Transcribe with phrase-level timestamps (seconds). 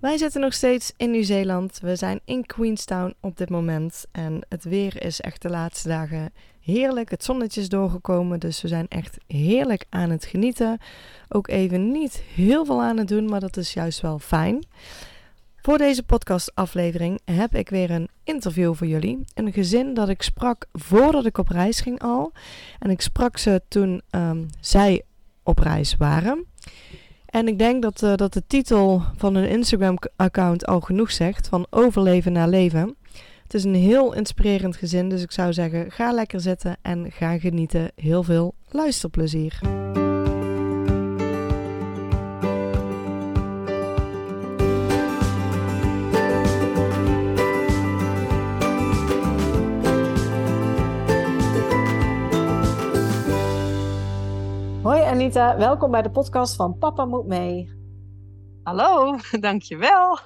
[0.00, 1.78] Wij zitten nog steeds in Nieuw-Zeeland.
[1.80, 4.04] We zijn in Queenstown op dit moment.
[4.12, 7.10] En het weer is echt de laatste dagen heerlijk.
[7.10, 10.78] Het zonnetje is doorgekomen, dus we zijn echt heerlijk aan het genieten.
[11.28, 14.66] Ook even niet heel veel aan het doen, maar dat is juist wel fijn.
[15.56, 19.24] Voor deze podcastaflevering heb ik weer een interview voor jullie.
[19.34, 22.32] Een gezin dat ik sprak voordat ik op reis ging al.
[22.78, 25.02] En ik sprak ze toen um, zij
[25.42, 26.46] op reis waren.
[27.26, 31.66] En ik denk dat, uh, dat de titel van hun Instagram-account al genoeg zegt: van
[31.70, 32.96] overleven naar leven.
[33.42, 37.38] Het is een heel inspirerend gezin, dus ik zou zeggen: ga lekker zitten en ga
[37.38, 37.90] genieten.
[37.94, 39.60] Heel veel luisterplezier.
[55.16, 57.72] Anita, welkom bij de podcast van Papa Moet Mee.
[58.62, 60.18] Hallo, dankjewel.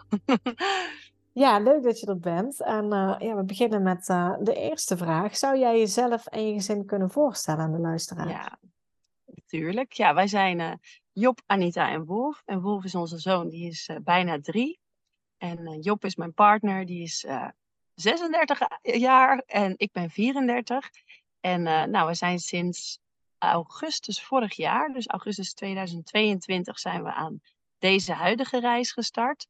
[1.32, 2.62] ja, leuk dat je er bent.
[2.62, 5.36] En uh, ja, we beginnen met uh, de eerste vraag.
[5.36, 8.28] Zou jij jezelf en je gezin kunnen voorstellen aan de luisteraar?
[8.28, 8.58] Ja,
[9.24, 9.92] natuurlijk.
[9.92, 10.72] Ja, wij zijn uh,
[11.12, 12.42] Job, Anita en Wolf.
[12.44, 14.80] En Wolf is onze zoon, die is bijna drie.
[15.38, 17.26] En Job is mijn partner, die is
[17.94, 20.90] 36 jaar en ik ben 34.
[21.40, 23.00] En nou, we zijn sinds
[23.40, 27.40] augustus vorig jaar, dus augustus 2022, zijn we aan
[27.78, 29.46] deze huidige reis gestart.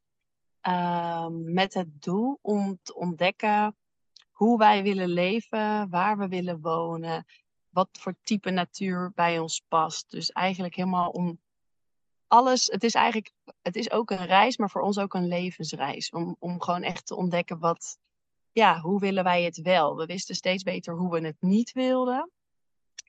[0.61, 3.77] Ehm, met het doel om te ontdekken
[4.31, 7.27] hoe wij willen leven, waar we willen wonen,
[7.69, 10.11] wat voor type natuur bij ons past.
[10.11, 11.41] Dus eigenlijk helemaal om
[12.27, 12.67] alles.
[12.67, 13.33] Het is eigenlijk,
[13.63, 16.11] het is ook een reis, maar voor ons ook een levensreis.
[16.11, 17.99] Om, om gewoon echt te ontdekken wat,
[18.53, 19.97] ja, hoe willen wij het wel?
[19.97, 22.31] We wisten steeds beter hoe we het niet wilden.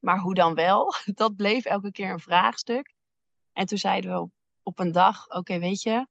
[0.01, 0.93] Maar hoe dan wel?
[1.13, 2.93] Dat bleef elke keer een vraagstuk.
[3.53, 4.29] En toen zeiden we
[4.63, 6.07] op, een dag: Oké, weet je,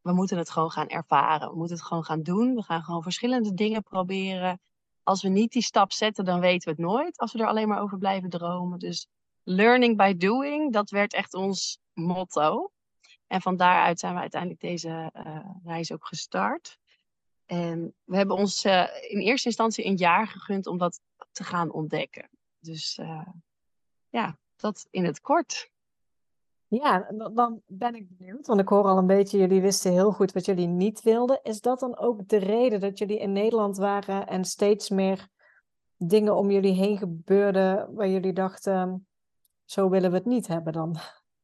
[0.00, 1.50] we moeten het gewoon gaan ervaren.
[1.50, 2.54] We moeten het gewoon gaan doen.
[2.54, 4.60] We gaan gewoon verschillende dingen proberen.
[5.02, 7.18] Als we niet die stap zetten, dan weten we het nooit.
[7.18, 8.78] Als we er alleen maar over blijven dromen.
[8.78, 9.06] Dus
[9.42, 12.70] learning by doing, dat werd echt ons motto.
[13.26, 16.78] En van daaruit zijn we uiteindelijk deze uh, reis ook gestart.
[17.46, 21.00] En we hebben ons uh, in eerste instantie een jaar gegund om dat
[21.32, 22.28] te gaan ontdekken.
[22.60, 23.26] Dus uh,
[24.08, 25.70] ja, dat in het kort.
[26.68, 30.32] Ja, dan ben ik benieuwd, want ik hoor al een beetje, jullie wisten heel goed
[30.32, 31.40] wat jullie niet wilden.
[31.42, 35.28] Is dat dan ook de reden dat jullie in Nederland waren en steeds meer
[35.96, 39.06] dingen om jullie heen gebeurden waar jullie dachten,
[39.64, 40.96] zo willen we het niet hebben dan?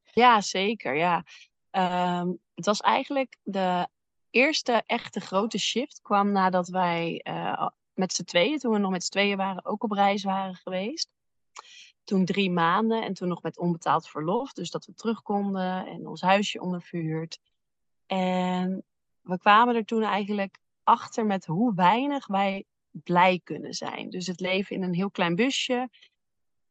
[0.03, 0.95] Ja, zeker.
[0.95, 1.25] Ja.
[1.71, 3.87] Um, het was eigenlijk de
[4.29, 7.67] eerste echte grote shift kwam nadat wij uh,
[7.97, 11.09] met z'n tweeën, toen we nog met z'n tweeën waren, ook op reis waren geweest.
[12.03, 14.53] Toen drie maanden en toen nog met onbetaald verlof.
[14.53, 17.39] Dus dat we terug konden en ons huisje ondervuurd.
[18.05, 18.83] En
[19.21, 22.65] we kwamen er toen eigenlijk achter met hoe weinig wij
[23.03, 24.09] blij kunnen zijn.
[24.09, 25.89] Dus het leven in een heel klein busje.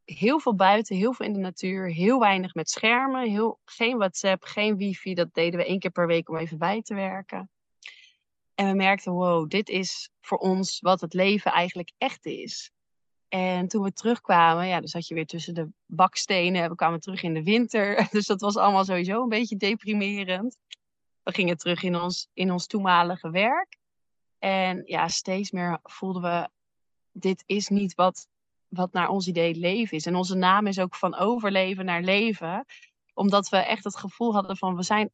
[0.04, 4.44] Heel veel buiten, heel veel in de natuur, heel weinig met schermen, heel, geen WhatsApp,
[4.44, 5.14] geen wifi.
[5.14, 7.50] Dat deden we één keer per week om even bij te werken.
[8.56, 12.70] En we merkten, wow, dit is voor ons wat het leven eigenlijk echt is.
[13.28, 16.68] En toen we terugkwamen, ja, dan zat je weer tussen de bakstenen.
[16.68, 18.06] We kwamen terug in de winter.
[18.10, 20.56] Dus dat was allemaal sowieso een beetje deprimerend.
[21.22, 23.76] We gingen terug in ons, in ons toenmalige werk.
[24.38, 26.48] En ja, steeds meer voelden we,
[27.12, 28.28] dit is niet wat,
[28.68, 30.06] wat naar ons idee leven is.
[30.06, 32.64] En onze naam is ook van overleven naar leven.
[33.14, 35.10] Omdat we echt het gevoel hadden van, we zijn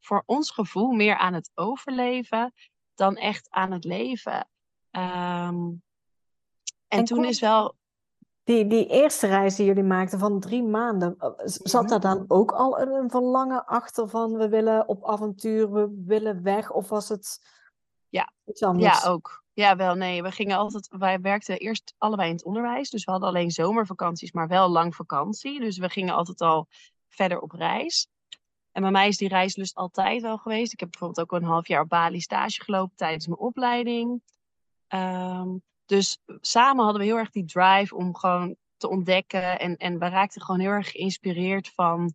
[0.00, 2.52] voor ons gevoel meer aan het overleven
[2.94, 4.48] dan echt aan het leven.
[4.90, 5.82] Um,
[6.92, 7.74] en, en, toen is wel.
[8.44, 12.52] Die, die eerste reis die jullie maakten van drie maanden, eh, zat daar dan ook
[12.52, 16.70] al een, een verlangen achter van we willen op avontuur, we willen weg?
[16.70, 17.40] Of was het
[18.08, 18.32] ja.
[18.44, 19.02] iets anders?
[19.02, 19.44] Ja, ook.
[19.52, 20.22] Ja, wel, nee.
[20.22, 22.90] We gingen altijd, wij werkten eerst allebei in het onderwijs.
[22.90, 25.60] Dus we hadden alleen zomervakanties, maar wel lang vakantie.
[25.60, 26.68] Dus we gingen altijd al
[27.08, 28.08] verder op reis.
[28.72, 30.72] En bij mij is die reislust altijd wel geweest.
[30.72, 34.22] Ik heb bijvoorbeeld ook een half jaar op Bali stage gelopen tijdens mijn opleiding.
[34.88, 39.58] Um, dus samen hadden we heel erg die drive om gewoon te ontdekken.
[39.58, 42.14] En, en we raakten gewoon heel erg geïnspireerd van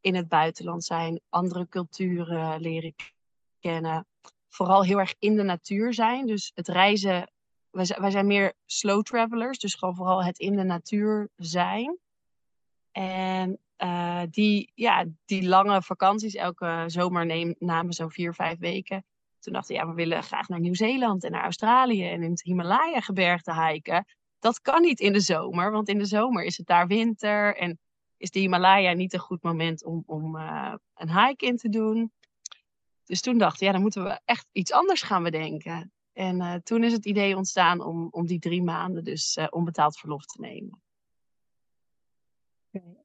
[0.00, 2.94] in het buitenland zijn, andere culturen leren
[3.60, 4.06] kennen.
[4.48, 6.26] Vooral heel erg in de natuur zijn.
[6.26, 7.30] Dus het reizen
[7.70, 11.98] wij, zijn- wij zijn meer slow travelers, dus gewoon vooral het in de natuur zijn.
[12.92, 19.04] En eh, die, ja, die lange vakanties, elke zomer neem, namen zo vier, vijf weken.
[19.38, 22.42] Toen dachten we, ja, we willen graag naar Nieuw-Zeeland en naar Australië en in het
[22.42, 24.06] Himalaya-gebergte hiken.
[24.38, 27.78] Dat kan niet in de zomer, want in de zomer is het daar winter en
[28.16, 32.12] is de Himalaya niet een goed moment om, om eh, een hike in te doen.
[33.04, 35.92] Dus toen dachten we, ja, dan moeten we echt iets anders gaan bedenken.
[36.12, 40.24] En eh, toen is het idee ontstaan om, om die drie maanden dus onbetaald verlof
[40.24, 40.82] te nemen.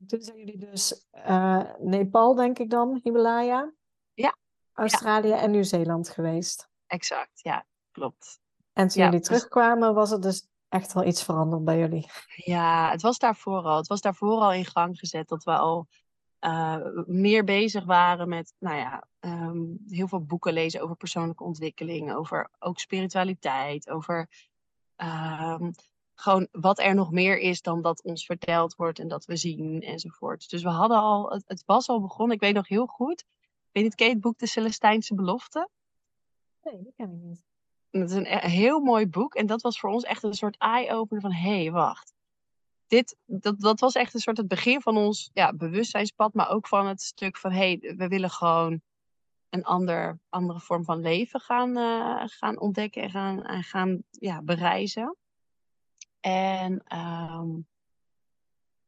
[0.08, 3.74] Toen zijn jullie dus eh, Nepal, denk ik dan, Himalaya,
[4.14, 4.36] Ja,
[4.74, 6.70] Australië en Nieuw-Zeeland geweest.
[6.88, 7.40] exact.
[7.42, 8.42] Ja, klopt.
[8.74, 12.10] En toen Ja, jullie terugkwamen, was er dus echt wel iets veranderd bij jullie.
[12.36, 13.78] Ja, het was daarvoor al.
[13.78, 15.88] Het was daarvoor al in gang gezet dat we al
[16.40, 22.14] eh, meer bezig waren met, nou ja, ehm, heel veel boeken lezen over persoonlijke ontwikkeling,
[22.14, 24.30] over ook spiritualiteit, over
[24.96, 25.72] ehm,
[26.16, 29.82] gewoon wat er nog meer is dan dat ons verteld wordt en dat we zien
[29.82, 30.50] enzovoort.
[30.50, 32.36] Dus we hadden al, het, het was al begonnen.
[32.36, 33.26] Ik weet nog heel goed.
[33.72, 35.70] Weet het boek De Celestijnse Belofte?
[36.64, 37.44] Nee, dat ken ik niet.
[37.90, 39.36] Het is een e- heel mooi boek.
[39.36, 41.32] En dat was voor ons echt een soort eye-opener van...
[41.32, 42.14] hé, hey, wacht.
[42.88, 46.34] Dit, dat, dat was echt een soort het begin van ons ja, bewustzijnspad.
[46.34, 47.52] Maar ook van het stuk van...
[47.52, 48.82] hé, hey, we willen gewoon
[49.50, 53.02] een ander, andere vorm van leven gaan, eh, gaan ontdekken...
[53.02, 55.18] en gaan, en gaan ja, bereizen.
[56.26, 57.50] En ehm,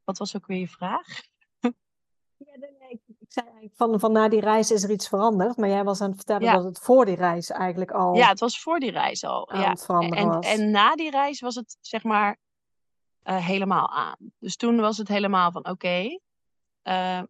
[0.03, 1.07] wat was ook weer je vraag?
[2.37, 5.57] Ja, nee, ik, ik zei eigenlijk van, van na die reis is er iets veranderd,
[5.57, 6.53] maar jij was aan het vertellen Ja.
[6.55, 9.49] dat het voor die reis eigenlijk al Ja, het was voor die reis al.
[9.49, 9.69] aan ja.
[9.69, 10.45] het veranderen En, was.
[10.45, 12.37] en na die reis was het zeg maar
[13.23, 14.15] eh, helemaal aan.
[14.39, 16.19] Dus toen was het helemaal van oké.
[16.81, 17.21] eh,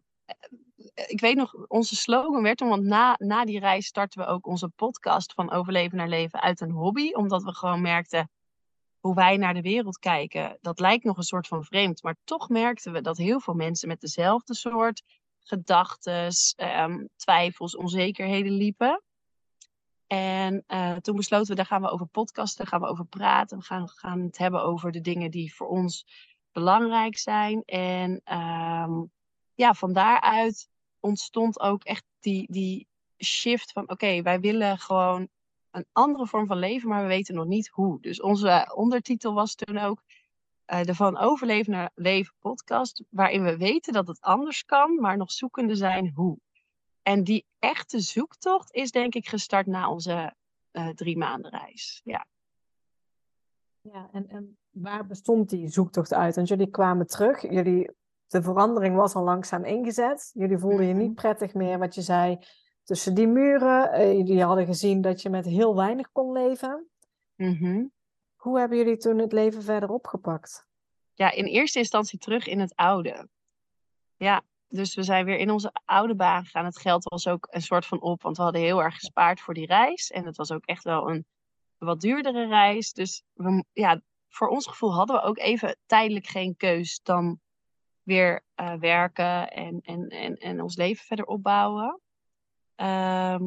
[1.06, 4.46] ik weet nog, onze slogan werd toen, want na, na die reis startten we ook
[4.46, 7.12] onze podcast van Overleven naar Leven uit een hobby.
[7.12, 8.30] Omdat we gewoon merkten
[9.06, 10.58] hoe wij naar de wereld kijken.
[10.60, 12.02] Dat lijkt nog een soort van vreemd.
[12.02, 15.02] Maar toch merkten we dat heel veel mensen met dezelfde soort
[15.40, 16.32] gedachten,
[17.16, 19.02] twijfels, onzekerheden liepen.
[20.06, 23.58] En eh, toen besloten we, daar gaan we over podcasten, gaan we over praten.
[23.58, 26.06] We gaan, gaan het hebben over de dingen die voor ons
[26.52, 27.62] belangrijk zijn.
[27.64, 29.02] En ehm,
[29.54, 30.68] ja, van daaruit
[31.00, 32.86] ontstond ook echt die, die
[33.24, 35.28] shift van, oké, wij willen gewoon
[35.76, 38.00] een andere vorm van leven, maar we weten nog niet hoe.
[38.00, 40.02] Dus onze ondertitel was toen ook
[40.64, 45.16] eh, de Van Overleven naar Leven podcast, waarin we weten dat het anders kan, maar
[45.16, 46.38] nog zoekende zijn hoe.
[47.02, 50.34] En die echte zoektocht is denk ik gestart na onze
[50.70, 52.00] eh, drie maanden reis.
[52.04, 52.26] Ja.
[53.80, 56.34] Ja, en, en waar bestond die zoektocht uit?
[56.36, 57.90] Want jullie kwamen terug, jullie,
[58.26, 60.30] de verandering was al langzaam ingezet.
[60.34, 61.02] Jullie voelden je Mhm.
[61.02, 62.38] niet prettig meer, wat je zei,
[62.86, 63.92] tussen die muren.
[63.92, 66.86] Eh, jullie hadden gezien dat je met heel weinig kon leven.
[67.34, 67.84] Mhm.
[68.36, 70.66] Hoe hebben jullie toen het leven verder opgepakt?
[71.16, 73.28] ja, in eerste instantie terug in het oude.
[74.16, 76.64] Ja, dus we zijn weer in onze oude baan gegaan.
[76.64, 79.54] Het geld was ook een soort van op, want we hadden heel erg gespaard voor
[79.54, 80.10] die reis.
[80.10, 81.26] En het was ook echt wel een
[81.78, 82.92] wat duurdere reis.
[82.92, 87.40] Dus we, ja, voor ons gevoel hadden we ook even tijdelijk geen keus dan
[88.02, 92.00] weer eh, werken en, en, en, en ons leven verder opbouwen.
[92.76, 93.44] Ehm,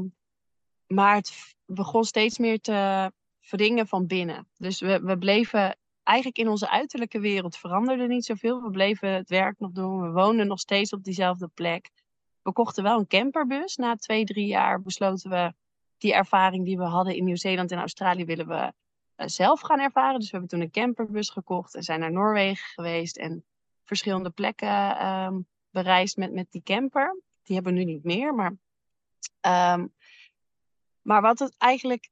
[0.88, 4.48] maar het begon steeds meer te verdringen van binnen.
[4.58, 8.62] Dus we, we bleven eigenlijk in onze uiterlijke wereld veranderde niet zoveel.
[8.62, 10.02] We bleven het werk nog doen.
[10.02, 11.90] We woonden nog steeds op diezelfde plek.
[12.42, 13.76] We kochten wel een camperbus.
[13.76, 15.54] Na twee, drie jaar besloten we
[15.98, 18.74] die ervaring die we hadden in Nieuw-Zeeland en Australië willen we
[19.16, 20.20] eh, zelf gaan ervaren.
[20.20, 23.44] Dus we hebben toen een camperbus gekocht en zijn naar Noorwegen geweest en
[23.84, 27.22] verschillende plekken ehm, bereisd met, met die camper.
[27.44, 28.58] Die hebben we nu niet meer, maar,
[29.40, 29.88] ehm,
[31.02, 32.10] maar wat het eigenlijk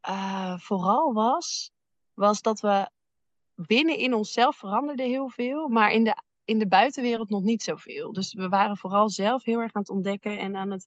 [0.00, 1.70] eh, vooral was,
[2.14, 2.90] was dat we
[3.54, 8.12] binnen in onszelf veranderde heel veel, maar in de, in de buitenwereld nog niet zoveel.
[8.12, 10.86] Dus we waren vooral zelf heel erg aan het ontdekken en aan het,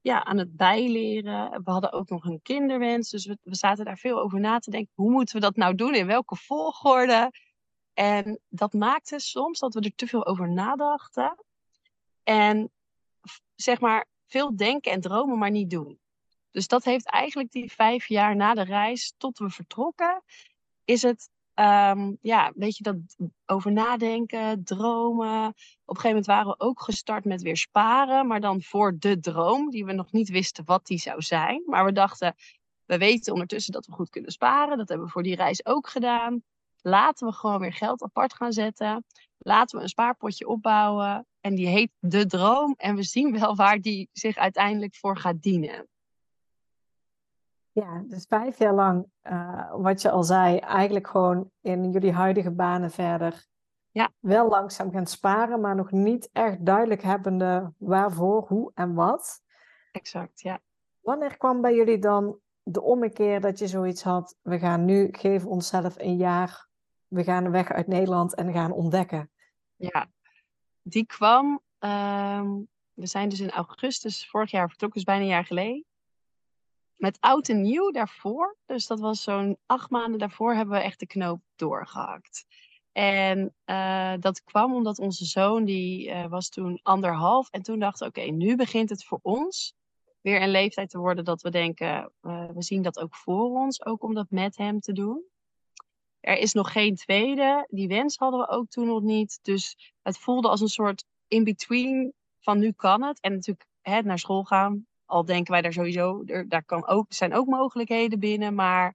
[0.00, 1.50] ja, aan het bijleren.
[1.64, 4.70] We hadden ook nog een kinderwens, dus we, we zaten daar veel over na te
[4.70, 4.92] denken.
[4.94, 5.94] Hoe moeten we dat nou doen?
[5.94, 7.30] In welke volgorde?
[7.94, 11.44] En dat maakte soms dat we er te veel over nadachten.
[12.22, 12.70] En
[13.54, 15.98] zeg maar veel denken en dromen, maar niet doen.
[16.50, 20.22] Dus dat heeft eigenlijk die vijf jaar na de reis tot we vertrokken,
[20.84, 22.96] is het Ehm, ja, weet je, dat
[23.46, 25.46] over nadenken, dromen.
[25.48, 29.20] Op een gegeven moment waren we ook gestart met weer sparen, maar dan voor de
[29.20, 31.62] droom, die we nog niet wisten wat die zou zijn.
[31.66, 32.34] Maar we dachten,
[32.84, 34.78] we weten ondertussen dat we goed kunnen sparen.
[34.78, 36.42] Dat hebben we voor die reis ook gedaan.
[36.82, 39.04] Laten we gewoon weer geld apart gaan zetten.
[39.38, 41.26] Laten we een spaarpotje opbouwen.
[41.46, 42.74] En die heet de droom.
[42.76, 45.88] En we zien wel waar die zich uiteindelijk voor gaat dienen.
[47.72, 52.50] Ja, dus vijf jaar lang, uh, wat je al zei, eigenlijk gewoon in jullie huidige
[52.50, 53.46] banen verder.
[53.90, 54.10] Ja.
[54.18, 59.42] Wel langzaam gaan sparen, maar nog niet echt duidelijk hebbende waarvoor, hoe en wat.
[59.90, 60.60] Exact, ja.
[61.00, 65.48] Wanneer kwam bij jullie dan de ommekeer dat je zoiets had, we gaan nu geven
[65.48, 66.68] onszelf een jaar,
[67.06, 69.30] we gaan weg uit Nederland en gaan ontdekken?
[69.76, 70.06] Ja,
[70.88, 72.60] die kwam, ehm,
[72.92, 75.84] we zijn dus in augustus vorig jaar vertrokken, dus bijna een jaar geleden.
[76.96, 81.00] Met oud en nieuw daarvoor, dus dat was zo'n acht maanden daarvoor, hebben we echt
[81.00, 82.46] de knoop doorgehakt.
[82.92, 87.50] En uh, dat kwam omdat onze zoon, die uh, was toen anderhalf.
[87.50, 89.74] En toen dachten oké, nu begint het voor ons
[90.20, 93.84] weer een leeftijd te worden dat we denken, uh, we zien dat ook voor ons,
[93.84, 95.24] ook om dat met hem te doen.
[96.26, 99.38] Er is nog geen tweede, die wens hadden we ook toen nog niet.
[99.42, 103.20] Dus het voelde als een soort in-between van nu kan het.
[103.20, 107.34] En natuurlijk hè, naar school gaan, al denken wij daar sowieso, daar kan ook, zijn
[107.34, 108.54] ook mogelijkheden binnen.
[108.54, 108.94] Maar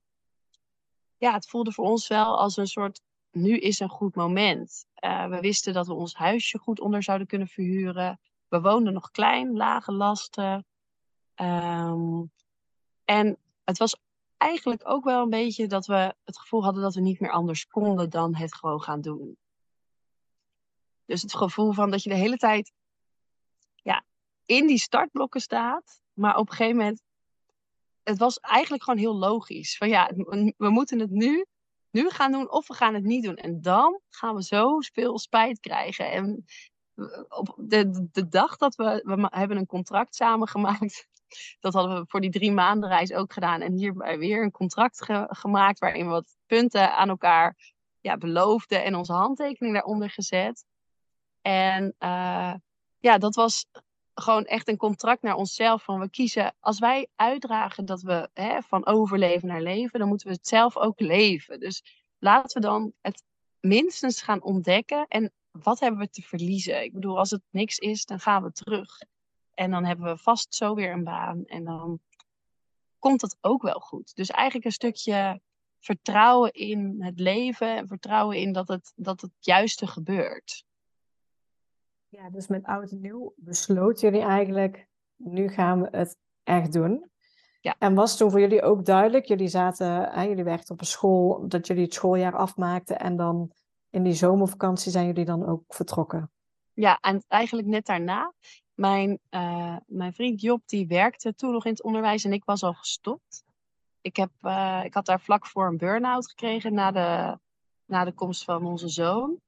[1.18, 4.86] ja, het voelde voor ons wel als een soort, nu is een goed moment.
[5.04, 8.20] Uh, we wisten dat we ons huisje goed onder zouden kunnen verhuren.
[8.48, 10.66] We woonden nog klein, lage lasten.
[11.36, 12.32] Um,
[13.06, 13.96] en het was
[14.42, 17.68] eigenlijk ook wel een beetje dat we het gevoel hadden dat we niet meer anders
[17.68, 19.38] konden dan het gewoon gaan doen.
[21.06, 22.72] Dus het gevoel van dat je de hele tijd
[23.76, 24.04] ja,
[24.46, 27.02] in die startblokken staat, maar op een gegeven moment,
[28.04, 29.78] het was eigenlijk gewoon heel logisch.
[29.78, 30.12] Van ja,
[30.58, 31.46] we moeten het nu,
[31.90, 33.36] nu gaan doen of we gaan het niet doen.
[33.36, 36.12] En dan gaan we zo veel spijt krijgen.
[36.12, 36.46] En
[37.30, 41.08] op de, de dag dat we, we hebben een contract samengemaakt
[41.60, 43.62] dat hadden we voor die drie maanden reis ook gedaan.
[43.62, 48.84] En hierbij weer een contract ge gemaakt waarin we wat punten aan elkaar ja, beloofden
[48.84, 50.66] en onze handtekening daaronder gezet.
[51.42, 52.54] En uh,
[53.00, 53.66] ja, dat was
[54.14, 55.84] gewoon echt een contract naar onszelf.
[55.84, 60.28] Van we kiezen, als wij uitdragen dat we hè, van overleven naar leven, dan moeten
[60.28, 61.60] we het zelf ook leven.
[61.60, 61.84] Dus
[62.20, 63.24] laten we dan het
[63.60, 65.06] minstens gaan ontdekken.
[65.08, 66.84] En wat hebben we te verliezen?
[66.84, 69.00] Ik bedoel, als het niks is, dan gaan we terug.
[69.54, 71.46] En dan hebben we vast zo weer een baan.
[71.46, 72.00] En dan
[73.00, 74.16] komt dat ook wel goed.
[74.16, 75.42] Dus eigenlijk een stukje
[75.80, 77.76] vertrouwen in het leven.
[77.76, 80.66] En vertrouwen in dat het, dat het juiste gebeurt.
[82.10, 87.10] Ja, dus met oud en nieuw besloten jullie eigenlijk, nu gaan we het echt doen.
[87.62, 87.76] Ja.
[87.80, 91.48] En was toen voor jullie ook duidelijk, jullie zaten, hè, jullie werkten op een school,
[91.48, 93.52] dat jullie het schooljaar afmaakten en dan
[93.90, 96.32] in die zomervakantie zijn jullie dan ook vertrokken?
[96.74, 98.34] Ja, en eigenlijk net daarna.
[98.82, 102.64] Mijn, uh, mijn vriend Job, die werkte toen nog in het onderwijs en ik was
[102.64, 103.44] al gestopt.
[104.02, 107.40] Ik, heb, uh, ik had daar vlak voor een burn-out gekregen na de,
[107.86, 109.40] na de komst van onze zoon.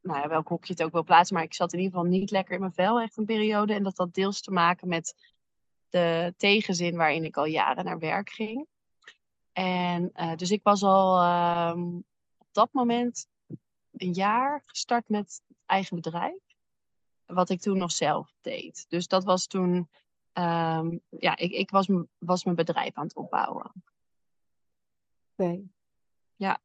[0.00, 2.30] Nou ja, welk hokje het ook wil plaatsen, maar ik zat in ieder geval niet
[2.30, 3.74] lekker in mijn vel echt een periode.
[3.74, 5.32] En dat had deels te maken met
[5.88, 8.66] de tegenzin waarin ik al jaren naar werk ging.
[9.52, 11.24] En uh, dus ik was al
[11.70, 12.04] um,
[12.38, 13.26] op dat moment
[13.92, 16.47] een jaar gestart met eigen bedrijf
[17.28, 18.84] wat ik toen nog zelf deed.
[18.88, 19.88] Dus dat was toen,
[20.32, 23.64] um, ja, ik, ik was, was mijn bedrijf aan het opbouwen.
[23.64, 23.82] Oké.
[25.36, 25.68] Okay.
[26.36, 26.60] Ja.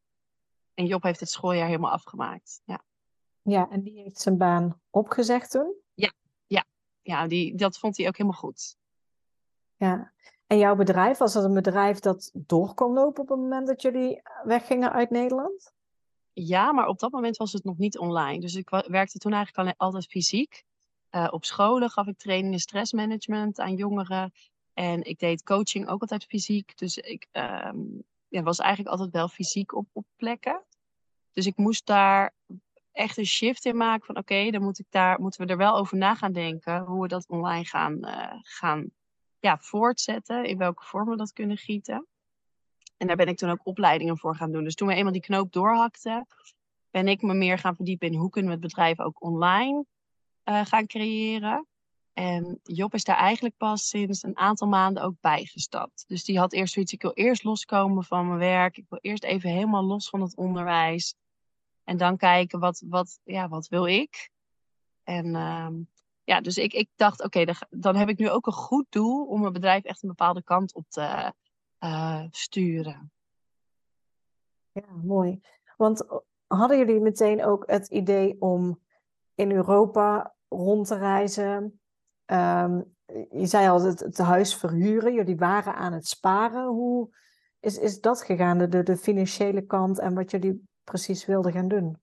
[0.74, 2.60] En Job heeft het schooljaar helemaal afgemaakt.
[2.64, 2.84] Ja.
[3.42, 5.74] Ja, en die heeft zijn baan opgezegd toen?
[5.94, 6.12] Ja,
[6.46, 6.64] ja.
[7.02, 8.76] ja die, dat vond hij ook helemaal goed.
[9.76, 10.12] Ja.
[10.46, 13.82] En jouw bedrijf, was dat een bedrijf dat door kon lopen op het moment dat
[13.82, 15.72] jullie weggingen uit Nederland?
[16.34, 18.40] Ja, maar op dat moment was het nog niet online.
[18.40, 20.64] Dus ik werkte toen eigenlijk al altijd fysiek.
[21.10, 24.32] Uh, op scholen gaf ik trainingen stressmanagement aan jongeren.
[24.72, 26.78] En ik deed coaching ook altijd fysiek.
[26.78, 30.64] Dus ik um, ja, was eigenlijk altijd wel fysiek op, op plekken.
[31.32, 32.34] Dus ik moest daar
[32.92, 35.76] echt een shift in maken van oké, dan moet ik daar, moeten we er wel
[35.76, 38.90] over na gaan denken hoe we dat online gaan, uh, gaan
[39.38, 42.06] ja, voortzetten, in welke vorm we dat kunnen gieten.
[43.04, 44.64] En daar ben ik toen ook opleidingen voor gaan doen.
[44.64, 46.26] Dus toen we eenmaal die knoop doorhakten,
[46.90, 49.84] ben ik me meer gaan verdiepen in hoe kunnen we het bedrijf ook online
[50.44, 51.66] uh, gaan creëren.
[52.12, 56.04] En Job is daar eigenlijk pas sinds een aantal maanden ook bijgestapt.
[56.06, 58.76] Dus die had eerst zoiets, ik wil eerst loskomen van mijn werk.
[58.76, 61.14] Ik wil eerst even helemaal los van het onderwijs.
[61.84, 64.30] En dan kijken, wat, wat, ja, wat wil ik?
[65.02, 65.68] En uh,
[66.24, 69.24] ja, dus ik, ik dacht, oké, dan, dan heb ik nu ook een goed doel
[69.24, 71.32] om mijn bedrijf echt een bepaalde kant op te,
[71.84, 73.12] uh, sturen.
[74.72, 75.40] Ja, mooi.
[75.76, 76.04] Want
[76.46, 78.80] hadden jullie meteen ook het idee om
[79.34, 81.80] in Europa rond te reizen?
[82.26, 82.94] Um,
[83.30, 86.66] je zei al het, het huis verhuren, jullie waren aan het sparen.
[86.66, 87.16] Hoe
[87.60, 92.02] is, is dat gegaan, de, de financiële kant en wat jullie precies wilden gaan doen?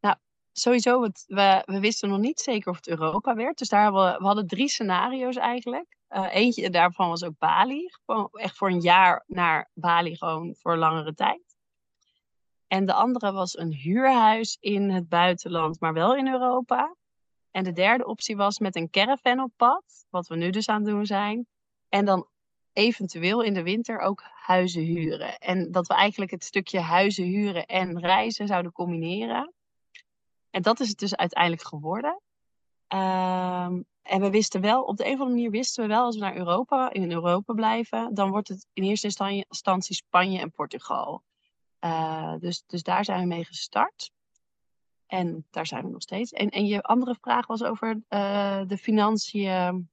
[0.00, 0.16] Nou,
[0.52, 3.58] sowieso, het, we, we wisten nog niet zeker of het Europa werd.
[3.58, 5.96] Dus daar we, we hadden drie scenario's eigenlijk.
[6.14, 7.90] Uh, eentje daarvan was ook Bali.
[8.32, 11.56] Echt voor een jaar naar Bali, gewoon voor langere tijd.
[12.66, 16.96] En de andere was een huurhuis in het buitenland, maar wel in Europa.
[17.50, 20.82] En de derde optie was met een caravan op pad, wat we nu dus aan
[20.82, 21.46] het doen zijn.
[21.88, 22.28] En dan
[22.72, 25.38] eventueel in de winter ook huizen huren.
[25.38, 29.52] En dat we eigenlijk het stukje huizen huren en reizen zouden combineren.
[30.50, 32.20] En dat is het dus uiteindelijk geworden.
[32.88, 36.14] Um, en we wisten wel, op de een of andere manier wisten we wel, als
[36.14, 39.06] we naar Europa, in Europa blijven, dan wordt het in eerste
[39.48, 41.22] instantie Spanje en Portugal.
[41.80, 44.10] Uh, dus, dus daar zijn we mee gestart.
[45.06, 46.32] En daar zijn we nog steeds.
[46.32, 49.90] En, en je andere vraag was over uh, de financiën.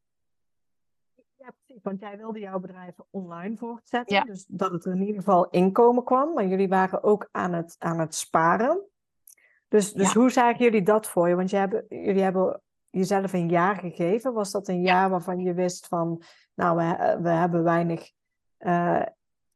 [1.38, 1.84] Ja, precies.
[1.84, 4.16] Want jij wilde jouw bedrijf online voortzetten.
[4.16, 4.24] Ja.
[4.24, 6.34] Dus dat het er in ieder geval inkomen kwam.
[6.34, 8.82] Maar jullie waren ook aan het, aan het sparen.
[9.68, 11.36] Dus, dus hoe zagen jullie dat voor je?
[11.36, 14.34] Want hebben, jullie hebben jezelf een jaar gegeven.
[14.34, 18.12] Was dat een jaar waarvan je wist van, nou, we, we hebben weinig
[18.60, 19.06] uh,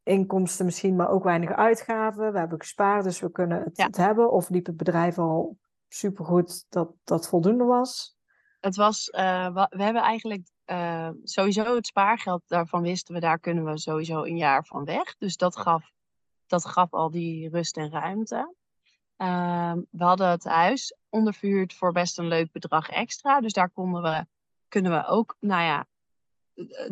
[0.02, 2.32] inkomsten misschien, maar ook weinig uitgaven.
[2.32, 4.30] We hebben gespaard, dus we kunnen het, het hebben.
[4.30, 8.16] Of liep het bedrijf al supergoed dat dat voldoende was?
[8.60, 13.64] Het was, uh, we hebben eigenlijk uh, sowieso het spaargeld, daarvan wisten we, daar kunnen
[13.64, 15.16] we sowieso een jaar van weg.
[15.18, 15.90] Dus dat gaf,
[16.46, 18.54] dat gaf al die rust en ruimte.
[19.18, 23.40] Uh, we hadden het huis onderverhuurd voor best een leuk bedrag extra.
[23.40, 24.26] Dus daar konden we,
[24.68, 25.86] kunnen we ook, nou ja,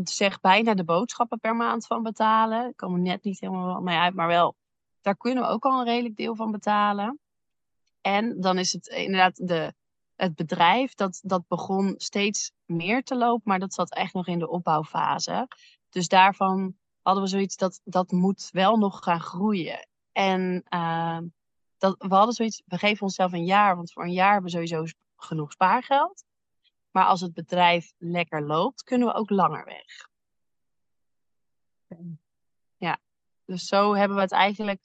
[0.05, 2.69] zeg bijna de boodschappen per maand van betalen.
[2.69, 4.57] Ik kom er net niet helemaal mee uit, maar wel,
[5.01, 7.19] daar kunnen we ook al een redelijk deel van betalen.
[8.01, 9.75] En dan is het inderdaad de,
[10.17, 14.39] het bedrijf, dat, dat begon steeds meer te lopen, maar dat zat echt nog in
[14.39, 15.49] de opbouwfase.
[15.91, 19.89] Dus daarvan hadden we zoiets dat dat moet wel nog gaan groeien.
[20.13, 21.19] En uh,
[21.83, 24.57] dat, we hadden zoiets, we geven onszelf een jaar, want voor een jaar hebben we
[24.57, 24.85] sowieso
[25.17, 26.25] genoeg spaargeld.
[26.91, 30.09] Maar als het bedrijf lekker loopt, kunnen we ook langer weg.
[32.77, 32.99] Ja,
[33.45, 34.83] dus zo hebben we het eigenlijk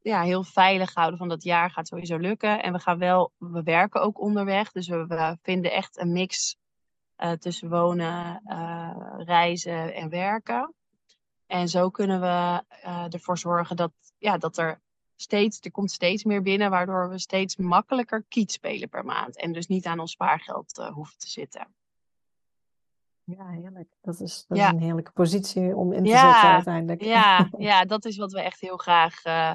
[0.00, 2.62] ja, heel veilig gehouden van dat jaar gaat sowieso lukken.
[2.62, 4.72] En we gaan wel, we werken ook onderweg.
[4.72, 6.56] Dus we, we vinden echt een mix
[7.18, 10.74] uh, tussen wonen, uh, reizen en werken.
[11.46, 14.80] En zo kunnen we uh, ervoor zorgen dat, ja, dat er
[15.20, 19.36] steeds, er komt steeds meer binnen, waardoor we steeds makkelijker kiet spelen per maand.
[19.36, 21.74] En dus niet aan ons spaargeld uh, hoeven te zitten.
[23.24, 23.96] Ja, heerlijk.
[24.02, 27.02] Dat is, dat is een heerlijke positie om in te ja, zetten uiteindelijk.
[27.02, 29.24] Ja, ja, dat is wat we echt heel graag.
[29.24, 29.52] Uh,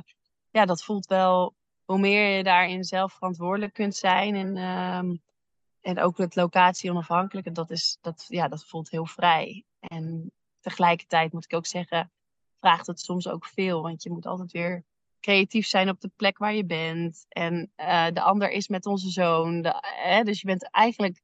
[0.50, 1.56] ja, dat voelt wel.
[1.86, 5.18] Hoe meer je daarin zelf verantwoordelijk kunt zijn en, uh,
[5.82, 9.66] en ook het locatie onafhankelijk, dat, is, dat, ja, dat voelt heel vrij.
[9.80, 12.12] En tegelijkertijd moet ik ook zeggen,
[12.60, 14.84] vraagt het soms ook veel, want je moet altijd weer
[15.26, 17.26] creatief zijn op de plek waar je bent.
[17.30, 19.66] En uh, de ander is met onze zoon.
[19.82, 21.22] Hè, dus je bent eigenlijk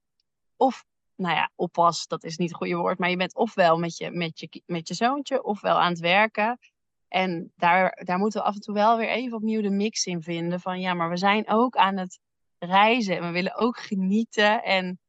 [0.56, 0.86] of,
[1.16, 4.12] nou ja, oppas, dat is niet het goede woord, maar je bent ofwel met je,
[4.12, 6.60] met je, met je zoontje, ofwel aan het werken.
[7.08, 10.22] En daar, daar moeten we af en toe wel weer even opnieuw de mix in
[10.22, 10.60] vinden.
[10.60, 12.20] Van ja, maar we zijn ook aan het
[12.60, 14.64] reizen en we willen ook genieten.
[14.64, 15.00] En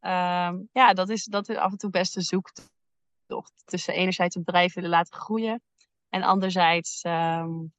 [0.00, 3.62] uh, ja, dat is, dat is af en toe best een zoektocht.
[3.64, 5.62] Tussen enerzijds het bedrijf willen laten groeien.
[6.08, 7.72] En anderzijds um,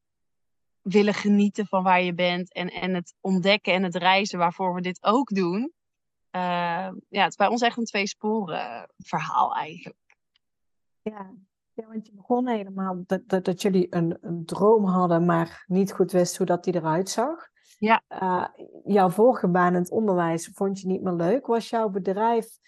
[0.82, 4.82] willen genieten van waar je bent en, en het ontdekken en het reizen waarvoor we
[4.82, 5.74] dit ook doen.
[6.32, 10.17] Uh, ja, het is bij ons echt een twee sporen verhaal eigenlijk.
[11.02, 11.32] Ja,
[11.74, 15.94] ja want je begon helemaal dat, dat, dat jullie een, een droom hadden, maar niet
[15.94, 17.50] goed wisten hoe dat die eruit zag.
[17.78, 18.02] Ja.
[18.10, 18.46] Uh,
[18.84, 21.46] jouw vorige baan in het onderwijs vond je niet meer leuk.
[21.46, 22.60] Was jouw bedrijf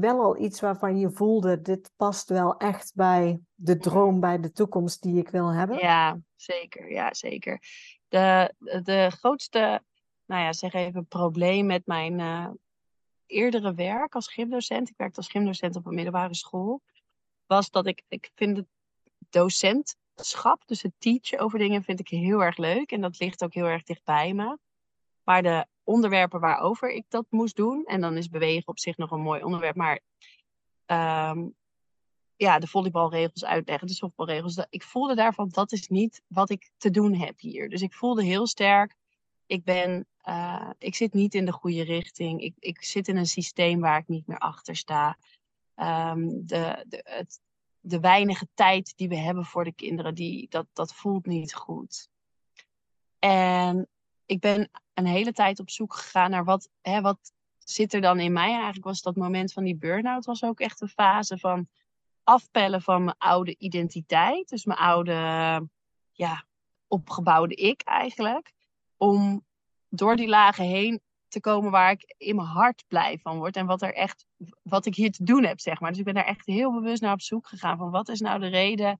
[0.00, 4.52] wel al iets waarvan je voelde, dit past wel echt bij de droom, bij de
[4.52, 5.78] toekomst die ik wil hebben?
[5.78, 6.92] Ja, zeker.
[6.92, 7.62] Ja, zeker.
[8.08, 9.82] De, de grootste,
[10.26, 12.48] nou ja, zeg even, probleem met mijn uh,
[13.26, 16.82] eerdere werk als gymdocent, ik werkte als gymdocent op een middelbare school,
[17.46, 18.66] was dat ik, ik vind het
[19.30, 22.92] docentschap, dus het teachen over dingen, vind ik heel erg leuk.
[22.92, 24.58] En dat ligt ook heel erg dichtbij me.
[25.22, 27.84] Maar de onderwerpen waarover ik dat moest doen.
[27.84, 29.76] En dan is bewegen op zich nog een mooi onderwerp.
[29.76, 30.00] Maar
[31.30, 31.54] um,
[32.36, 34.66] ja, de volleybalregels uitleggen, de softbalregels.
[34.70, 37.68] Ik voelde daarvan, dat is niet wat ik te doen heb hier.
[37.68, 38.94] Dus ik voelde heel sterk,
[39.46, 42.40] ik ben, uh, ik zit niet in de goede richting.
[42.40, 45.18] Ik, ik zit in een systeem waar ik niet meer achter sta.
[45.76, 47.40] Um, de, de, het,
[47.80, 52.08] de weinige tijd die we hebben voor de kinderen, die, dat, dat voelt niet goed.
[53.18, 53.88] En
[54.26, 58.20] ik ben een hele tijd op zoek gegaan naar wat, hè, wat zit er dan
[58.20, 58.52] in mij.
[58.52, 61.68] Eigenlijk was dat moment van die burn-out was ook echt een fase van
[62.24, 64.48] afpellen van mijn oude identiteit.
[64.48, 65.12] Dus mijn oude,
[66.12, 66.44] ja,
[66.86, 68.52] opgebouwde ik eigenlijk.
[68.96, 69.44] Om
[69.88, 73.56] door die lagen heen te komen waar ik in mijn hart blij van word.
[73.56, 74.26] En wat er echt,
[74.62, 75.90] wat ik hier te doen heb, zeg maar.
[75.90, 77.76] Dus ik ben daar echt heel bewust naar op zoek gegaan.
[77.76, 78.98] Van wat is nou de reden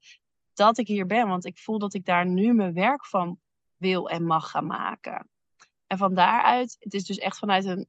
[0.55, 1.29] dat ik hier ben?
[1.29, 3.39] Want ik voel dat ik daar nu mijn werk van
[3.77, 5.29] wil en mag gaan maken.
[5.87, 7.89] En van daaruit, het is dus echt vanuit een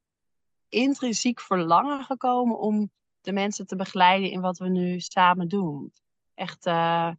[0.68, 5.92] intrinsiek verlangen gekomen om de mensen te begeleiden in wat we nu samen doen.
[6.34, 7.12] Echt, uh,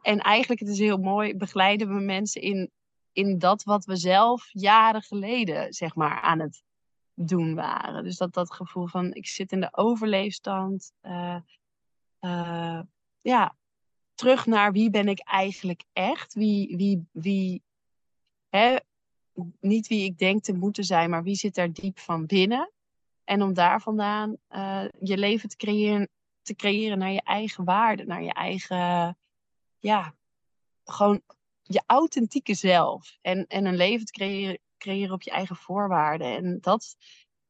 [0.00, 2.70] en eigenlijk, het is heel mooi, begeleiden we mensen in,
[3.12, 6.62] in dat wat we zelf jaren geleden, zeg maar, aan het
[7.14, 8.04] doen waren.
[8.04, 10.92] Dus dat, dat gevoel van, ik zit in de overleefstand.
[11.02, 12.80] Uh,
[13.20, 13.56] ja,
[14.14, 16.34] terug naar wie ben ik eigenlijk echt?
[16.34, 17.62] Wie, wie, wie,
[18.48, 18.76] hè,
[19.60, 22.72] niet wie ik denk te moeten zijn, maar wie zit daar diep van binnen?
[23.24, 26.08] En om daar vandaan uh, je leven te creëren,
[26.42, 29.18] te creëren naar je eigen waarde, naar je eigen,
[29.78, 30.14] ja,
[30.84, 31.22] gewoon
[31.62, 33.18] je authentieke zelf.
[33.20, 36.36] En, en een leven te creëren, creëren op je eigen voorwaarden.
[36.36, 36.96] En dat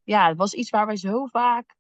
[0.03, 1.77] ja, was iets waar wij zo vaak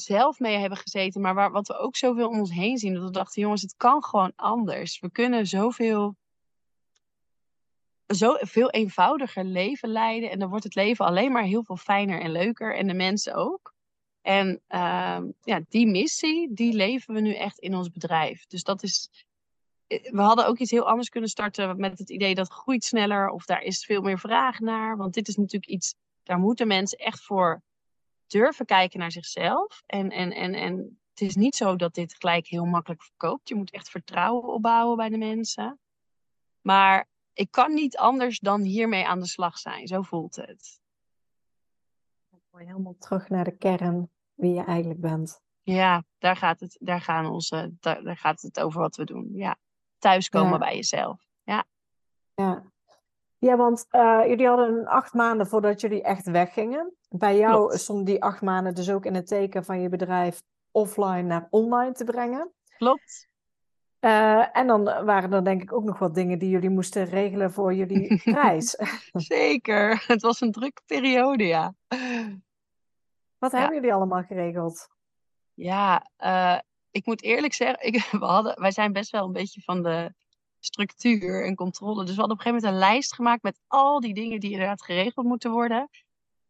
[0.00, 2.94] zelf mee hebben gezeten, maar waar, wat we ook zoveel om ons heen zien.
[2.94, 5.00] Dat we dachten, jongens, het kan gewoon anders.
[5.00, 6.16] We kunnen zoveel
[8.06, 10.30] zo veel eenvoudiger leven leiden.
[10.30, 12.76] En dan wordt het leven alleen maar heel veel fijner en leuker.
[12.76, 13.74] En de mensen ook.
[14.22, 18.46] En uh, ja, die missie, die leven we nu echt in ons bedrijf.
[18.46, 19.26] Dus dat is.
[19.86, 23.28] Eh, we hadden ook iets heel anders kunnen starten met het idee dat groeit sneller
[23.28, 24.96] of daar is veel meer vraag naar.
[24.96, 27.62] Want dit is natuurlijk iets, daar moeten mensen echt voor
[28.30, 29.82] durven kijken naar zichzelf.
[29.86, 33.48] En, en, en, en het is niet zo dat dit gelijk heel makkelijk verkoopt.
[33.48, 35.78] Je moet echt vertrouwen opbouwen bij de mensen.
[36.60, 39.86] Maar ik kan niet anders dan hiermee aan de slag zijn.
[39.86, 40.80] Zo voelt het.
[42.50, 45.40] Helemaal terug naar de kern, wie je eigenlijk bent.
[45.62, 49.30] Ja, daar gaat het, daar gaan onze, daar, daar gaat het over wat we doen.
[49.32, 49.56] Ja,
[49.98, 50.58] thuiskomen ja.
[50.58, 51.26] bij jezelf.
[51.42, 51.64] Ja.
[52.34, 52.72] Ja,
[53.38, 56.94] ja want uh, jullie hadden acht maanden voordat jullie echt weggingen.
[57.08, 57.80] Bij jou Klopt.
[57.80, 61.92] stonden die acht maanden dus ook in het teken van je bedrijf offline naar online
[61.92, 62.52] te brengen.
[62.76, 63.28] Klopt.
[64.00, 67.52] Uh, en dan waren er denk ik ook nog wat dingen die jullie moesten regelen
[67.52, 68.76] voor jullie reis.
[69.12, 71.74] Zeker, het was een drukke periode, ja.
[73.38, 73.58] Wat ja.
[73.58, 74.88] hebben jullie allemaal geregeld?
[75.54, 76.58] Ja, uh,
[76.90, 80.14] ik moet eerlijk zeggen, ik, we hadden, wij zijn best wel een beetje van de
[80.60, 82.04] structuur en controle.
[82.04, 84.50] Dus we hadden op een gegeven moment een lijst gemaakt met al die dingen die
[84.50, 85.88] inderdaad geregeld moeten worden.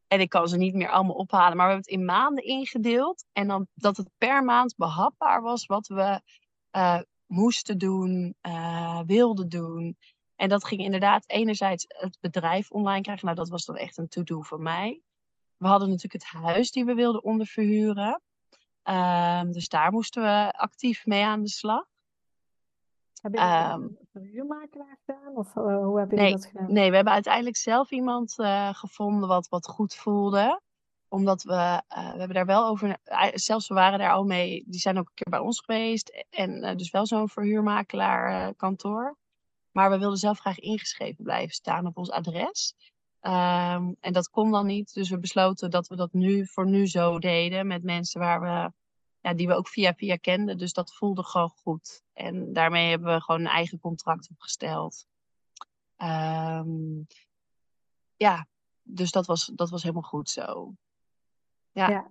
[0.07, 3.25] En ik kan ze niet meer allemaal ophalen, maar we hebben het in maanden ingedeeld.
[3.33, 6.23] En dan dat het per maand behapbaar was wat we
[6.73, 9.97] uh, moesten doen, uh, wilden doen.
[10.37, 13.25] En dat ging inderdaad enerzijds het bedrijf online krijgen.
[13.25, 15.01] Nou, dat was dan echt een to-do voor mij.
[15.57, 18.23] We hadden natuurlijk het huis die we wilden onderverhuren.
[18.85, 21.87] Uh, dus daar moesten we actief mee aan de slag.
[23.21, 25.37] Heb je dat um, een huurmakelaar gedaan?
[25.37, 26.73] Of uh, hoe heb je nee, dat gedaan?
[26.73, 30.61] Nee, we hebben uiteindelijk zelf iemand uh, gevonden wat, wat goed voelde
[31.11, 32.99] omdat we, uh, we hebben daar wel over,
[33.35, 36.25] zelfs we waren daar al mee, die zijn ook een keer bij ons geweest.
[36.31, 39.17] En dus wel zo'n verhuurmakelaar kantoor.
[39.73, 42.75] Maar we wilden zelf graag ingeschreven blijven staan op ons adres.
[43.21, 44.95] Um, en dat kon dan niet.
[44.95, 48.73] Dus we besloten dat we dat nu voor nu zo deden met mensen waar we,
[49.21, 50.59] ja, die we ook via via kenden.
[50.59, 52.03] Dus dat voelde gewoon goed.
[52.19, 55.07] En daarmee hebben we gewoon een eigen contract opgesteld.
[55.97, 57.07] Um,
[58.17, 58.47] ja,
[58.83, 60.75] dus dat was, dat was helemaal goed zo.
[61.73, 61.89] Ja.
[61.89, 62.11] ja.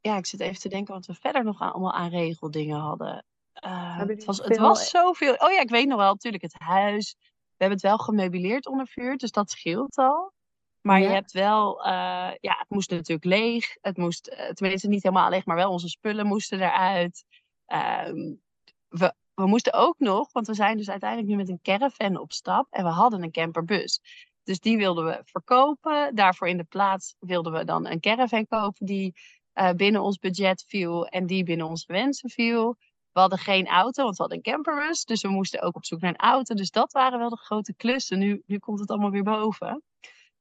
[0.00, 0.16] ja.
[0.16, 3.24] ik zit even te denken wat we verder nog allemaal aan regeldingen hadden.
[3.64, 5.34] Uh, het, was, het was zoveel.
[5.34, 7.16] Oh ja, ik weet nog wel, natuurlijk het huis.
[7.18, 10.32] We hebben het wel gemeubileerd ondervuurd, dus dat scheelt al.
[10.80, 11.06] Maar ja.
[11.06, 13.76] je hebt wel, uh, ja, het moest natuurlijk leeg.
[13.80, 17.24] Het moest, uh, tenminste niet helemaal leeg, maar wel onze spullen moesten eruit.
[17.66, 18.42] Um,
[18.88, 22.32] we, we moesten ook nog, want we zijn dus uiteindelijk nu met een caravan op
[22.32, 24.00] stap en we hadden een camperbus.
[24.42, 26.14] Dus die wilden we verkopen.
[26.14, 29.14] Daarvoor in de plaats wilden we dan een caravan kopen die
[29.54, 32.76] uh, binnen ons budget viel en die binnen onze wensen viel.
[33.12, 35.04] We hadden geen auto, want we hadden een camperbus.
[35.04, 36.54] Dus we moesten ook op zoek naar een auto.
[36.54, 38.18] Dus dat waren wel de grote klussen.
[38.18, 39.82] Nu, nu komt het allemaal weer boven.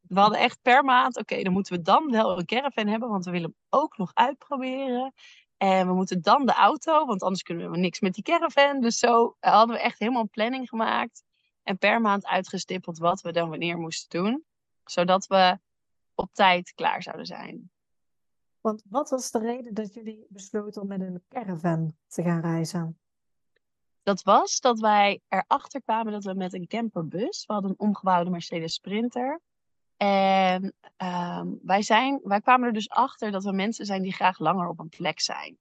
[0.08, 3.26] We hadden echt per maand, oké, dan moeten we dan wel een caravan hebben, want
[3.26, 5.14] we willen hem ook nog uitproberen.
[5.64, 8.82] En we moeten dan de auto, want anders kunnen we niks met die caravan.
[8.82, 11.24] Dus zo hadden we echt helemaal een planning gemaakt.
[11.64, 14.44] En per maand uitgestippeld wat we dan wanneer moesten doen.
[14.86, 15.60] Zodat we
[16.16, 17.72] op tijd klaar zouden zijn.
[18.62, 23.00] Want wat was de reden dat jullie besloten om met een caravan te gaan reizen?
[24.02, 28.30] Dat was dat wij erachter kwamen dat we met een camperbus, we hadden een omgebouwde
[28.30, 29.42] Mercedes Sprinter.
[29.98, 34.40] En um, wij, zijn, wij kwamen er dus achter dat we mensen zijn die graag
[34.40, 35.58] langer op een plek zijn.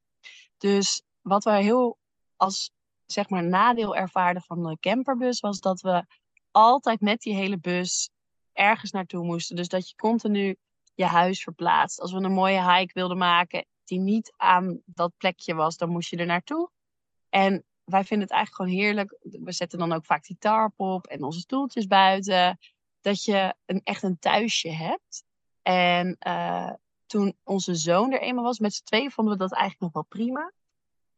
[0.58, 1.98] Dus wat wij heel
[2.36, 2.72] als
[3.06, 6.04] zeg maar nadeel ervaarden van de camperbus was dat we
[6.50, 8.10] altijd met die hele bus
[8.52, 9.56] ergens naartoe moesten.
[9.56, 10.56] Dus dat je continu
[10.94, 12.00] je huis verplaatst.
[12.00, 16.10] Als we een mooie hike wilden maken die niet aan dat plekje was, dan moest
[16.10, 16.70] je er naartoe.
[17.28, 19.18] En wij vinden het eigenlijk gewoon heerlijk.
[19.44, 22.58] We zetten dan ook vaak die tarp op en onze stoeltjes buiten.
[23.02, 25.24] Dat je een, echt een thuisje hebt.
[25.62, 26.72] En uh,
[27.06, 30.22] toen onze zoon er eenmaal was, met z'n tweeën vonden we dat eigenlijk nog wel
[30.22, 30.52] prima.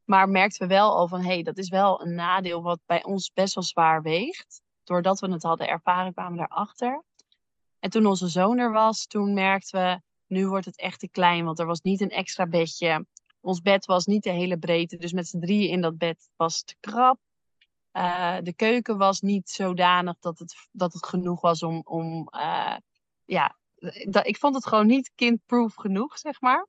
[0.05, 3.05] Maar merkten we wel al van, hé, hey, dat is wel een nadeel wat bij
[3.05, 4.63] ons best wel zwaar weegt.
[4.85, 7.05] Doordat we het hadden ervaren, kwamen we daarachter.
[7.79, 11.45] En toen onze zoon er was, toen merkten we, nu wordt het echt te klein.
[11.45, 13.07] Want er was niet een extra bedje.
[13.41, 14.97] Ons bed was niet de hele breedte.
[14.97, 17.19] Dus met z'n drieën in dat bed was te krap.
[17.97, 22.77] Uh, de keuken was niet zodanig dat het, dat het genoeg was om, om uh,
[23.25, 23.57] ja,
[24.09, 26.67] dat, ik vond het gewoon niet kindproof genoeg, zeg maar.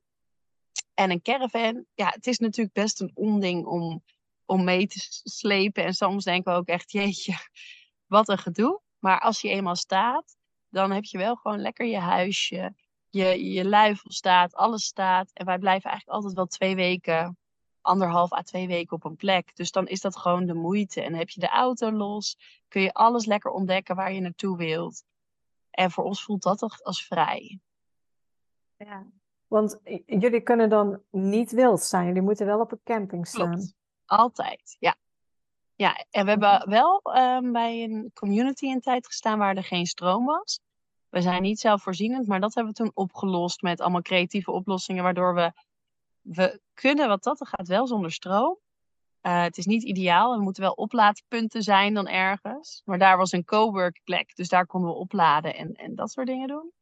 [0.94, 4.02] En een caravan, ja, het is natuurlijk best een onding om,
[4.44, 5.84] om mee te slepen.
[5.84, 7.34] En soms denken we ook echt, jeetje,
[8.06, 8.80] wat een gedoe.
[8.98, 10.36] Maar als je eenmaal staat,
[10.68, 12.74] dan heb je wel gewoon lekker je huisje.
[13.10, 15.30] Je, je luifel staat, alles staat.
[15.32, 17.38] En wij blijven eigenlijk altijd wel twee weken,
[17.86, 19.56] anderhalf à twee weken op een plek.
[19.56, 21.02] Dus dan is dat gewoon de moeite.
[21.02, 24.56] En dan heb je de auto los, kun je alles lekker ontdekken waar je naartoe
[24.56, 25.04] wilt.
[25.70, 27.60] En voor ons voelt dat toch als vrij.
[28.76, 29.06] Ja,
[29.46, 32.06] want jullie kunnen dan niet wild zijn.
[32.06, 33.52] Jullie moeten wel op een camping staan.
[33.52, 33.74] Klopt.
[34.04, 34.96] Altijd, ja.
[35.74, 39.86] Ja, en we hebben wel um, bij een community een tijd gestaan waar er geen
[39.86, 40.60] stroom was.
[41.08, 45.34] We zijn niet zelfvoorzienend, maar dat hebben we toen opgelost met allemaal creatieve oplossingen, waardoor
[45.34, 45.52] we,
[46.28, 48.58] we kunnen wat dat gaat wel zonder stroom.
[49.22, 50.32] Uh, het is niet ideaal.
[50.32, 52.82] Er moeten wel oplaadpunten zijn dan ergens.
[52.84, 54.36] Maar daar was een cowork plek.
[54.36, 56.72] Dus daar konden we opladen en, en dat soort dingen doen.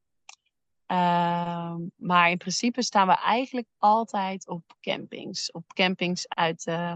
[0.87, 5.53] Uh, maar in principe staan we eigenlijk altijd op campings.
[5.53, 6.95] Op campings uit uh,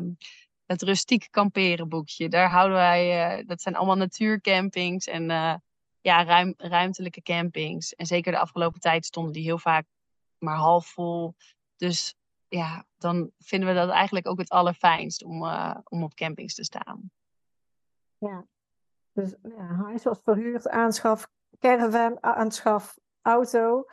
[0.66, 2.28] het rustiek kamperen boekje.
[2.28, 5.54] Daar houden wij, eh, dat zijn allemaal natuurcampings en eh,
[6.00, 7.94] ja, ruim, ruimtelijke campings.
[7.94, 9.86] En zeker de afgelopen tijd stonden die heel vaak
[10.38, 11.34] maar half vol.
[11.76, 12.14] Dus
[12.48, 16.64] ja, dan vinden we dat eigenlijk ook het allerfijnst om, uh, om op campings te
[16.64, 17.10] staan.
[18.18, 18.46] Ja,
[19.12, 23.84] dus ja, huis was verhuurd, aanschaf, caravan, aanschaf, auto.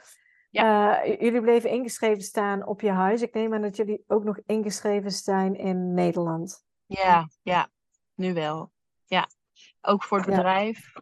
[0.49, 1.05] Ja.
[1.05, 3.21] Uh, jullie bleven ingeschreven staan op je huis.
[3.21, 6.65] Ik neem aan dat jullie ook nog ingeschreven zijn in Nederland.
[6.85, 7.69] Ja, ja,
[8.13, 8.71] nu wel.
[9.05, 9.29] Ja,
[9.81, 10.93] ook voor het bedrijf.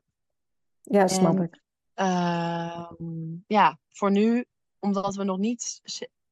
[0.81, 1.61] Ja, ja snap en, ik.
[1.95, 2.89] Uh,
[3.47, 4.45] ja, voor nu,
[4.79, 5.81] omdat we nog niet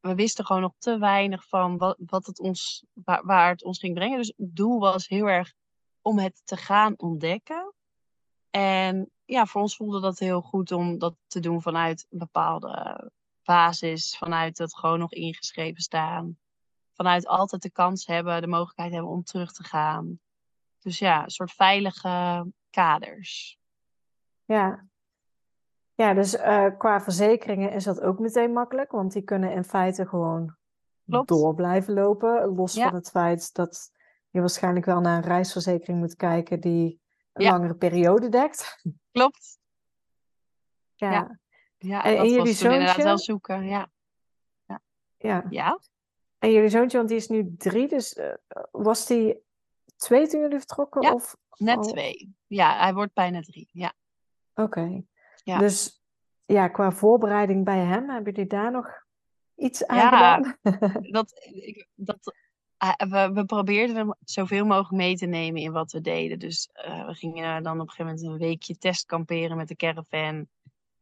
[0.02, 3.80] we wisten gewoon nog te weinig van wat, wat het ons, waar, waar, het ons
[3.80, 4.18] ging brengen.
[4.18, 5.54] Dus het doel was heel erg
[6.02, 7.74] om het te gaan ontdekken.
[8.50, 13.12] En ja, voor ons voelde dat heel goed om dat te doen vanuit een bepaalde
[13.44, 14.18] basis.
[14.18, 16.38] Vanuit het gewoon nog ingeschreven staan.
[16.94, 20.20] Vanuit altijd de kans hebben, de mogelijkheid hebben om terug te gaan.
[20.80, 23.58] Dus ja, een soort veilige kaders.
[24.46, 24.86] Ja,
[26.02, 30.08] ja, dus uh, qua verzekeringen is dat ook meteen makkelijk, want die kunnen in feite
[30.08, 30.56] gewoon
[31.06, 31.28] Klopt.
[31.28, 32.56] door blijven lopen.
[32.56, 32.84] Los ja.
[32.84, 33.92] van het feit dat
[34.30, 37.02] je waarschijnlijk wel naar een reisverzekering moet kijken die
[37.34, 37.52] een ja.
[37.52, 38.84] langere periode dekt.
[39.12, 39.60] Klopt.
[40.96, 41.12] Ja.
[41.12, 41.40] Ja,
[41.78, 42.80] ja en, dat en jullie zoontje...
[42.80, 43.90] inderdaad wel zoeken, ja.
[44.66, 44.82] ja.
[45.18, 45.46] Ja.
[45.50, 45.80] ja.
[46.40, 48.34] En jullie zoontje, want die is nu drie, dus uh,
[48.72, 49.44] was die
[49.96, 51.02] twee toen jullie vertrokken?
[51.02, 51.38] Ja, of...
[51.58, 52.36] net twee.
[52.48, 53.94] Ja, hij wordt bijna drie, ja.
[54.54, 54.62] Oké.
[54.62, 55.06] Okay.
[55.44, 55.58] Ja.
[55.58, 56.04] Dus
[56.46, 59.06] ja, qua voorbereiding bij hem, hebben jullie daar nog
[59.56, 60.58] iets aan ja, gedaan?
[61.12, 62.34] dat, ik, dat,
[63.10, 66.40] we, we probeerden hem zoveel mogelijk mee te nemen in wat we deden.
[66.40, 70.48] Dus uh, we gingen dan op een gegeven moment een weekje testkamperen met de caravan.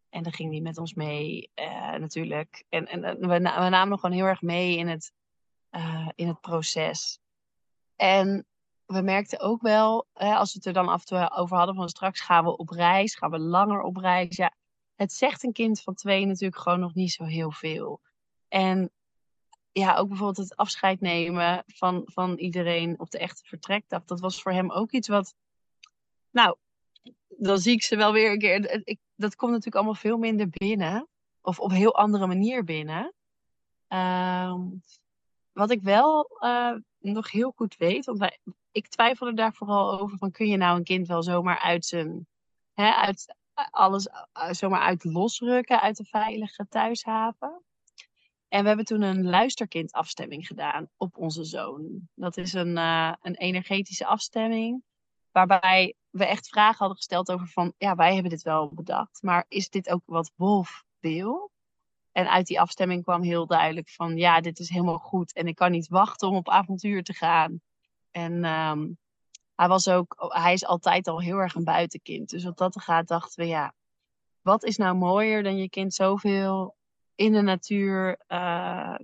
[0.09, 2.63] En dan ging hij met ons mee, uh, natuurlijk.
[2.69, 5.11] En, en we, we namen hem gewoon heel erg mee in het,
[5.71, 7.19] uh, in het proces.
[7.95, 8.45] En
[8.93, 11.75] we merkten ook wel, hè, als we het er dan af en toe over hadden
[11.75, 14.35] van straks gaan we op reis, gaan we langer op reis.
[14.35, 14.53] Ja,
[14.95, 18.01] het zegt een kind van twee natuurlijk gewoon nog niet zo heel veel.
[18.47, 18.91] En
[19.71, 24.03] ja, ook bijvoorbeeld het afscheid nemen van, van iedereen op de echte vertrekdag.
[24.05, 25.35] Dat was voor hem ook iets wat,
[26.31, 26.55] nou,
[27.27, 28.81] dan zie ik ze wel weer een keer.
[28.83, 31.07] Ik, dat komt natuurlijk allemaal veel minder binnen.
[31.41, 33.13] Of op een heel andere manier binnen.
[33.89, 34.55] Uh,
[35.51, 38.39] wat ik wel uh, nog heel goed weet, want wij,
[38.71, 42.27] ik twijfelde daar vooral over van kun je nou een kind wel zomaar uit zijn,
[42.73, 43.35] hè, uit
[43.71, 47.63] alles uh, zomaar uit losrukken uit de veilige thuishaven.
[48.47, 52.09] En we hebben toen een luisterkindafstemming gedaan op onze zoon.
[52.15, 54.83] Dat is een, uh, een energetische afstemming,
[55.31, 59.45] waarbij we echt vragen hadden gesteld over van, ja, wij hebben dit wel bedacht, maar
[59.47, 61.51] is dit ook wat Wolf wil?
[62.11, 65.55] En uit die afstemming kwam heel duidelijk van, ja, dit is helemaal goed en ik
[65.55, 67.61] kan niet wachten om op avontuur te gaan.
[68.11, 68.97] En um,
[69.55, 72.29] hij was ook, hij is altijd al heel erg een buitenkind.
[72.29, 73.73] Dus wat dat gaat, dachten we, ja,
[74.41, 76.75] wat is nou mooier dan je kind zoveel
[77.15, 78.95] in de natuur uh,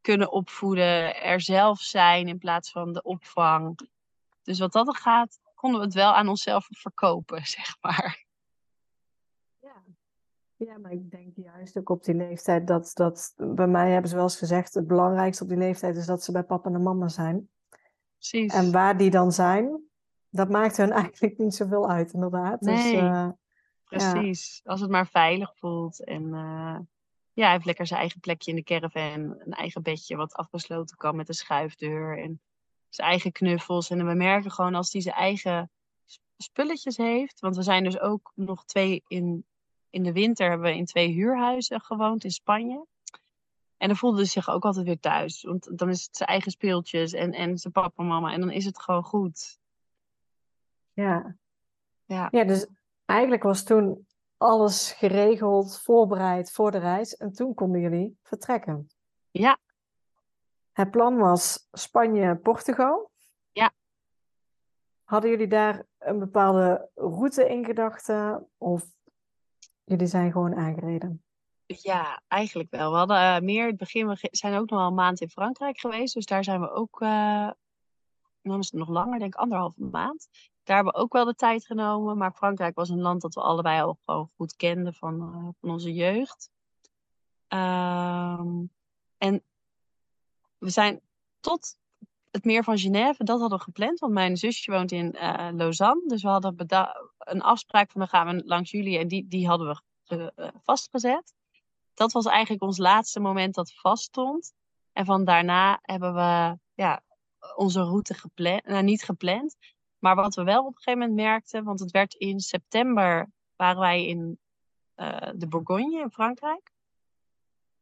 [0.00, 3.88] kunnen opvoeden, er zelf zijn in plaats van de opvang.
[4.42, 8.26] Dus wat dat gaat, konden we het wel aan onszelf verkopen, zeg maar.
[9.60, 9.82] Ja.
[10.56, 14.16] ja, maar ik denk juist ook op die leeftijd dat, dat bij mij hebben ze
[14.16, 17.08] wel eens gezegd, het belangrijkste op die leeftijd is dat ze bij papa en mama
[17.08, 17.48] zijn.
[18.18, 18.52] Precies.
[18.52, 19.82] En waar die dan zijn,
[20.30, 22.60] dat maakt hun eigenlijk niet zoveel uit, inderdaad.
[22.60, 23.28] Dus, nee, dus, uh,
[23.84, 24.60] precies.
[24.64, 24.70] Ja.
[24.70, 26.78] Als het maar veilig voelt en uh,
[27.38, 29.36] ja, hij heeft lekker zijn eigen plekje in de caravan.
[29.38, 32.18] Een eigen bedje wat afgesloten kan met een schuifdeur.
[32.18, 32.40] En
[32.88, 33.90] zijn eigen knuffels.
[33.90, 35.70] En we merken gewoon als hij zijn eigen
[36.36, 37.40] spulletjes heeft.
[37.40, 39.44] Want we zijn dus ook nog twee in,
[39.90, 42.86] in de winter hebben we in twee huurhuizen gewoond in Spanje.
[43.78, 45.42] En dan voelde hij zich ook altijd weer thuis.
[45.42, 48.32] Want dan is het zijn eigen speeltjes en, en zijn papa en mama.
[48.32, 49.58] En dan is het gewoon goed.
[50.92, 51.36] Ja.
[52.04, 52.28] Ja.
[52.30, 52.66] ja, dus
[53.04, 57.16] eigenlijk was toen alles geregeld, voorbereid voor de reis.
[57.16, 58.88] En toen konden jullie vertrekken.
[59.30, 59.58] Ja.
[60.72, 63.10] Het plan was Spanje-Portugal.
[63.52, 63.72] Ja.
[65.04, 68.48] Hadden jullie daar een bepaalde route in gedachten?
[68.56, 68.86] Of
[69.84, 71.22] jullie zijn gewoon aangereden?
[71.76, 72.90] Ja, eigenlijk wel.
[72.90, 74.08] We hadden uh, meer het begin.
[74.08, 76.14] We zijn ook nog wel een maand in Frankrijk geweest.
[76.14, 77.00] Dus daar zijn we ook.
[77.00, 77.50] Uh,
[78.42, 80.28] dan is het nog langer, denk ik anderhalve maand.
[80.62, 82.18] Daar hebben we ook wel de tijd genomen.
[82.18, 85.70] Maar Frankrijk was een land dat we allebei al gewoon goed kenden van, uh, van
[85.70, 86.50] onze jeugd.
[87.48, 88.70] Um,
[89.18, 89.42] en
[90.58, 91.00] we zijn
[91.40, 91.76] tot
[92.30, 93.98] het meer van Genève, dat hadden we gepland.
[93.98, 96.02] Want mijn zusje woont in uh, Lausanne.
[96.06, 96.54] Dus we hadden
[97.18, 98.98] een afspraak van dan gaan we langs jullie.
[98.98, 101.36] En die, die hadden we vastgezet.
[101.98, 104.52] Dat was eigenlijk ons laatste moment dat vaststond.
[104.92, 107.02] En van daarna hebben we ja,
[107.56, 108.64] onze route gepland.
[108.66, 109.56] Nou, niet gepland.
[109.98, 113.80] Maar wat we wel op een gegeven moment merkten, want het werd in september, waren
[113.80, 114.38] wij in
[114.96, 116.70] uh, de Bourgogne in Frankrijk.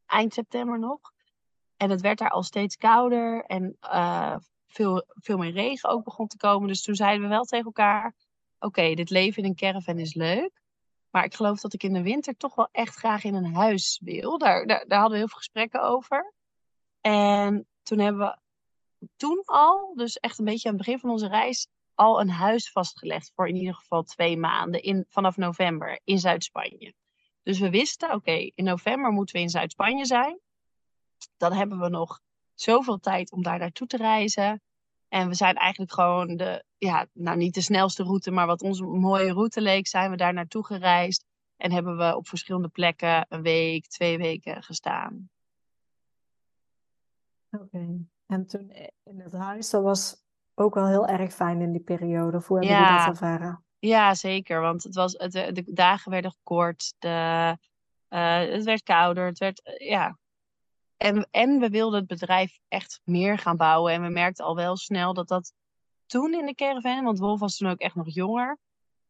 [0.07, 1.01] Eind september nog.
[1.77, 6.27] En het werd daar al steeds kouder en uh, veel, veel meer regen ook begon
[6.27, 6.69] te komen.
[6.69, 8.15] Dus toen zeiden we wel tegen elkaar,
[8.59, 10.65] oké, dit leven in een caravan is leuk.
[11.11, 14.01] Maar ik geloof dat ik in de winter toch wel echt graag in een huis
[14.05, 14.39] wil.
[14.39, 16.35] Daar, daar, hadden we heel veel gesprekken over.
[17.01, 18.39] En toen hebben we
[19.17, 22.71] toen al, dus echt een beetje aan het begin van onze reis, al een huis
[22.71, 26.95] vastgelegd voor in ieder geval twee maanden in, vanaf november in Zuid-Spanje.
[27.43, 30.41] Dus we wisten, oké, in november moeten we in Zuid-Spanje zijn.
[31.37, 32.21] Dan hebben we nog
[32.55, 34.63] zoveel tijd om daar naartoe te reizen.
[35.09, 38.81] En we zijn eigenlijk gewoon de, ja, nou niet de snelste route, maar wat ons
[38.81, 41.25] een mooie route leek, zijn we daar naartoe gereisd.
[41.57, 45.31] En hebben we op verschillende plekken een week, twee weken gestaan.
[47.51, 48.07] Oké, okay.
[48.27, 48.71] en toen
[49.05, 52.43] in het huis, dat was ook wel heel erg fijn in die periode.
[52.47, 53.65] Hoe hebben jullie dat ervaren?
[53.79, 54.61] Ja, zeker.
[54.61, 57.57] Want het was, het, de dagen werden kort, de,
[58.09, 60.19] uh, het werd kouder, het werd, uh, ja.
[60.97, 63.93] En, en we wilden het bedrijf echt meer gaan bouwen.
[63.93, 65.53] En we merkten al wel snel dat dat
[66.07, 68.59] toen in de caravan, want Wolf was toen ook echt nog jonger,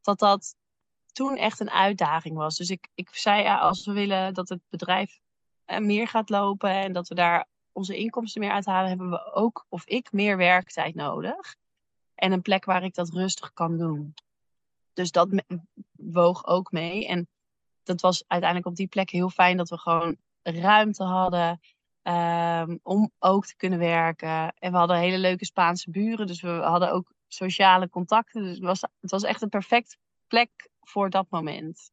[0.00, 0.54] dat dat
[1.12, 2.56] toen echt een uitdaging was.
[2.56, 5.20] Dus ik, ik zei, ja, als we willen dat het bedrijf
[5.66, 9.66] uh, meer gaat lopen en dat we daar onze inkomsten meer uithalen, hebben we ook,
[9.68, 11.56] of ik, meer werktijd nodig.
[12.14, 14.14] En een plek waar ik dat rustig kan doen.
[14.92, 15.42] Dus dat
[15.92, 17.06] woog ook mee.
[17.06, 17.28] En
[17.82, 21.60] dat was uiteindelijk op die plek heel fijn dat we gewoon ruimte hadden
[22.08, 24.54] um, om ook te kunnen werken.
[24.58, 28.42] En we hadden hele leuke Spaanse buren, dus we hadden ook sociale contacten.
[28.42, 31.90] Dus het was, het was echt een perfect plek voor dat moment.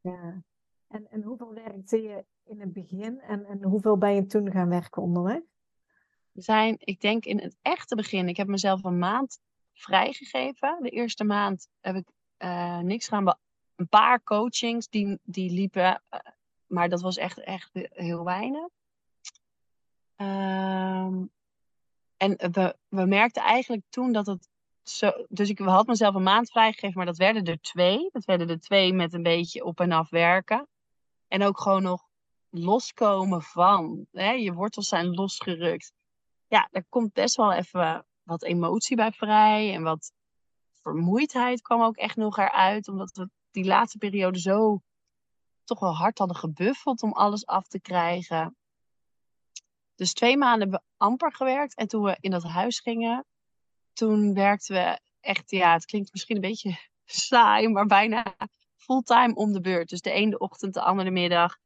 [0.00, 0.42] Ja.
[0.88, 4.68] En, en hoeveel werkte je in het begin en, en hoeveel ben je toen gaan
[4.68, 5.40] werken onderweg?
[6.32, 9.40] We zijn, ik denk in het echte begin, ik heb mezelf een maand
[9.72, 10.78] vrijgegeven.
[10.82, 13.38] De eerste maand heb ik uh, niks gedaan,
[13.76, 16.20] een paar coachings die, die liepen, uh,
[16.66, 18.68] maar dat was echt, echt heel weinig.
[20.16, 21.30] Um,
[22.16, 24.48] en we, we merkten eigenlijk toen dat het
[24.82, 25.12] zo.
[25.28, 28.08] Dus ik had mezelf een maand vrijgegeven, maar dat werden er twee.
[28.12, 30.68] Dat werden er twee met een beetje op en af werken.
[31.28, 32.08] En ook gewoon nog
[32.50, 34.06] loskomen van.
[34.12, 34.30] Hè?
[34.30, 35.92] Je wortels zijn losgerukt.
[36.46, 39.74] Ja, daar komt best wel even wat emotie bij vrij.
[39.74, 40.12] En wat
[40.82, 42.88] vermoeidheid kwam ook echt nog eruit.
[42.88, 44.80] Omdat we die laatste periode zo
[45.64, 48.56] toch wel hard hadden gebuffeld om alles af te krijgen.
[49.94, 51.74] Dus twee maanden hebben we amper gewerkt.
[51.74, 53.24] En toen we in dat huis gingen,
[53.92, 58.36] toen werkten we echt, ja, het klinkt misschien een beetje saai, maar bijna
[58.76, 59.88] fulltime om de beurt.
[59.88, 61.56] Dus de ene ochtend, de andere middag.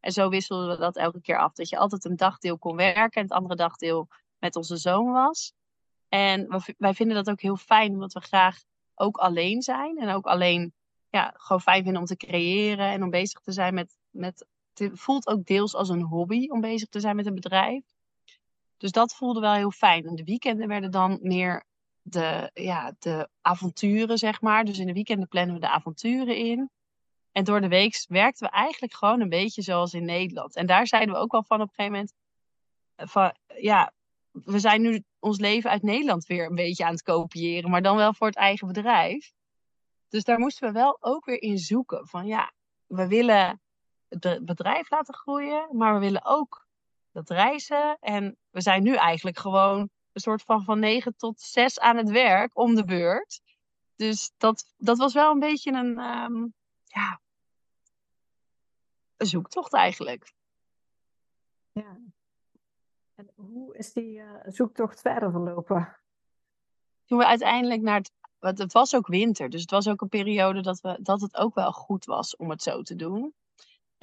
[0.00, 1.52] En zo wisselden we dat elke keer af.
[1.52, 4.08] Dat je altijd een dagdeel kon werken en het andere dagdeel
[4.38, 5.52] met onze zoon was.
[6.08, 8.62] En wij vinden dat ook heel fijn, omdat we graag
[8.94, 9.98] ook alleen zijn.
[9.98, 10.74] En ook alleen
[11.10, 14.46] ja, gewoon fijn vinden om te creëren en om bezig te zijn met, met
[14.78, 17.84] het voelt ook deels als een hobby om bezig te zijn met een bedrijf.
[18.76, 20.06] Dus dat voelde wel heel fijn.
[20.06, 21.64] En de weekenden werden dan meer
[22.02, 24.64] de, ja, de avonturen, zeg maar.
[24.64, 26.70] Dus in de weekenden plannen we de avonturen in.
[27.32, 30.56] En door de week werkten we eigenlijk gewoon een beetje zoals in Nederland.
[30.56, 32.12] En daar zeiden we ook wel van op een gegeven moment.
[32.94, 33.92] Eh, van, ja,
[34.30, 37.70] we zijn nu ons leven uit Nederland weer een beetje aan het kopiëren.
[37.70, 39.32] Maar dan wel voor het eigen bedrijf.
[40.08, 42.06] Dus daar moesten we wel ook weer in zoeken.
[42.06, 42.52] Van ja,
[42.86, 43.60] we willen
[44.08, 45.68] het bedrijf laten groeien.
[45.72, 46.66] Maar we willen ook
[47.12, 47.96] dat reizen.
[48.00, 49.78] En we zijn nu eigenlijk gewoon
[50.12, 53.40] een soort van van negen tot zes aan het werk om de beurt.
[53.96, 56.54] Dus dat, dat was wel een beetje een, um,
[56.84, 57.20] ja,
[59.16, 60.32] een zoektocht eigenlijk.
[61.72, 61.98] Ja.
[63.14, 65.96] En hoe is die uh, zoektocht verder verlopen?
[67.04, 68.12] Toen we uiteindelijk naar het.
[68.38, 71.36] Want het was ook winter, dus het was ook een periode dat, we, dat het
[71.36, 73.34] ook wel goed was om het zo te doen.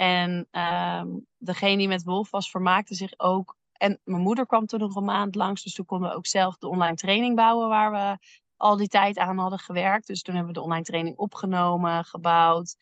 [0.03, 3.57] En um, degene die met Wolf was, vermaakte zich ook.
[3.71, 6.57] En mijn moeder kwam toen nog een maand langs, dus toen konden we ook zelf
[6.57, 8.17] de online training bouwen waar we
[8.57, 10.07] al die tijd aan hadden gewerkt.
[10.07, 12.75] Dus toen hebben we de online training opgenomen, gebouwd.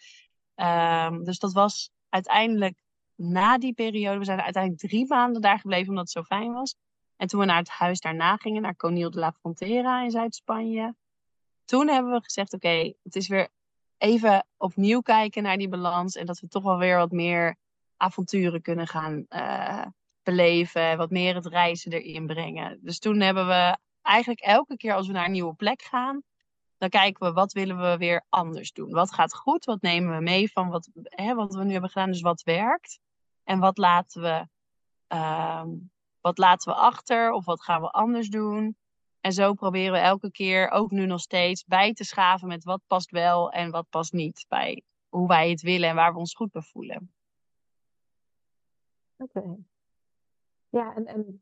[0.56, 2.82] Um, dus dat was uiteindelijk
[3.16, 6.76] na die periode, we zijn uiteindelijk drie maanden daar gebleven omdat het zo fijn was.
[7.18, 10.96] En toen we naar het huis daarna gingen, naar Conil de la Frontera in Zuid-Spanje.
[11.66, 13.50] Toen hebben we gezegd, oké, het is weer
[14.02, 16.16] even opnieuw kijken naar die balans.
[16.16, 17.56] En dat we toch wel weer wat meer
[17.98, 19.86] avonturen kunnen gaan uh,
[20.24, 20.98] beleven.
[20.98, 22.80] Wat meer het reizen erin brengen.
[22.82, 26.22] Dus toen hebben we eigenlijk elke keer als we naar een nieuwe plek gaan.
[26.78, 28.92] Dan kijken we wat willen we weer anders doen.
[28.92, 29.66] Wat gaat goed?
[29.66, 32.12] Wat nemen we mee van wat, hè, wat we nu hebben gedaan?
[32.12, 33.00] Dus wat werkt?
[33.44, 34.48] En wat laten we,
[35.16, 35.64] uh,
[36.22, 37.32] wat laten we achter?
[37.32, 38.76] Of wat gaan we anders doen?
[39.22, 42.82] En zo proberen we elke keer, ook nu nog steeds, bij te schaven met wat
[42.88, 46.36] past wel en wat past niet bij hoe wij het willen en waar we ons
[46.36, 47.14] goed bij voelen.
[49.18, 49.56] Oké.
[50.70, 51.42] Ja, en, en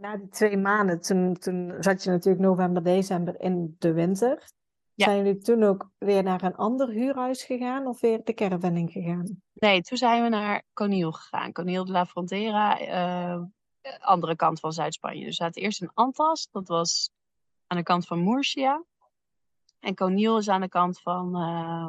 [0.00, 4.50] na die twee maanden, toen, toen zat je natuurlijk november, december in de winter.
[4.94, 9.42] Zijn jullie toen ook weer naar een ander huurhuis gegaan of weer de caravanning gegaan?
[9.52, 11.52] Nee, toen zijn we naar Coniel gegaan.
[11.52, 13.42] Coniel de la Frontera, uh,
[13.98, 15.24] andere kant van Zuid-Spanje.
[15.24, 17.10] Dus we zaten eerst in Antas, dat was
[17.66, 18.84] aan de kant van Murcia.
[19.80, 21.88] En Coniel is aan de kant van uh,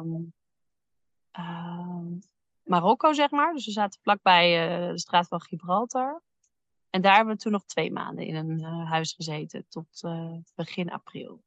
[1.38, 2.18] uh,
[2.62, 3.52] Marokko, zeg maar.
[3.52, 6.22] Dus we zaten vlakbij uh, de straat van Gibraltar.
[6.90, 10.02] En daar hebben we toen nog twee maanden in een uh, huis gezeten, tot
[10.54, 11.42] begin april.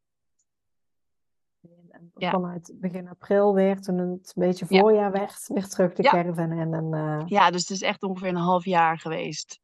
[1.89, 2.31] En ja.
[2.31, 5.19] vanuit begin april weer, toen het een beetje voorjaar ja.
[5.19, 6.11] werd, weer terug de ja.
[6.11, 6.51] caravan.
[6.51, 7.23] En, uh...
[7.25, 9.59] Ja, dus het is echt ongeveer een half jaar geweest.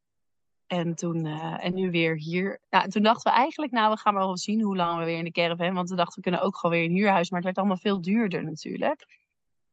[0.67, 2.59] En, toen, en nu weer hier.
[2.69, 5.17] Ja, toen dachten we eigenlijk, nou, we gaan maar wel zien hoe lang we weer
[5.17, 5.73] in de caravan.
[5.73, 7.29] Want we dachten, we kunnen ook gewoon weer in een huurhuis.
[7.29, 9.21] Maar het werd allemaal veel duurder natuurlijk.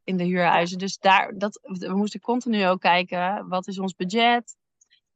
[0.05, 0.79] In de huurhuizen.
[0.79, 4.59] Dus daar, dat, we moesten continu ook kijken, wat is ons budget?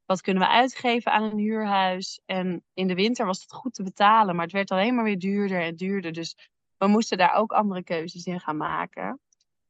[0.05, 2.19] wat kunnen we uitgeven aan een huurhuis?
[2.25, 5.19] En in de winter was het goed te betalen, maar het werd alleen maar weer
[5.19, 6.11] duurder en duurder.
[6.11, 9.19] Dus we moesten daar ook andere keuzes in gaan maken.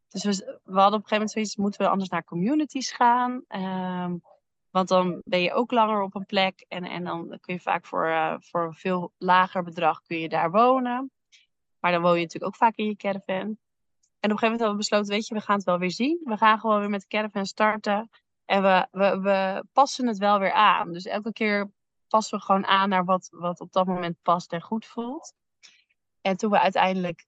[0.09, 3.43] Dus we, we hadden op een gegeven moment zoiets, moeten we anders naar communities gaan?
[3.47, 4.21] Um,
[4.75, 7.85] want dan ben je ook langer op een plek en, en dan kun je vaak
[7.85, 11.11] voor, uh, voor een veel lager bedrag kun je daar wonen.
[11.79, 13.35] Maar dan woon je natuurlijk ook vaak in je caravan.
[13.35, 13.57] En op
[14.19, 16.21] een gegeven moment hebben we besloten, weet je, we gaan het wel weer zien.
[16.23, 18.09] We gaan gewoon weer met de caravan starten.
[18.45, 20.91] En we, we, we passen het wel weer aan.
[20.91, 21.71] Dus elke keer
[22.07, 25.33] passen we gewoon aan naar wat, wat op dat moment past en goed voelt.
[26.21, 27.25] En toen we uiteindelijk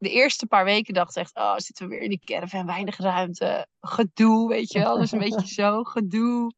[0.00, 3.66] de eerste paar weken dachten echt, oh, zitten we weer in die caravan, weinig ruimte,
[3.80, 4.98] gedoe, weet je wel.
[4.98, 6.52] Dus een beetje zo, gedoe.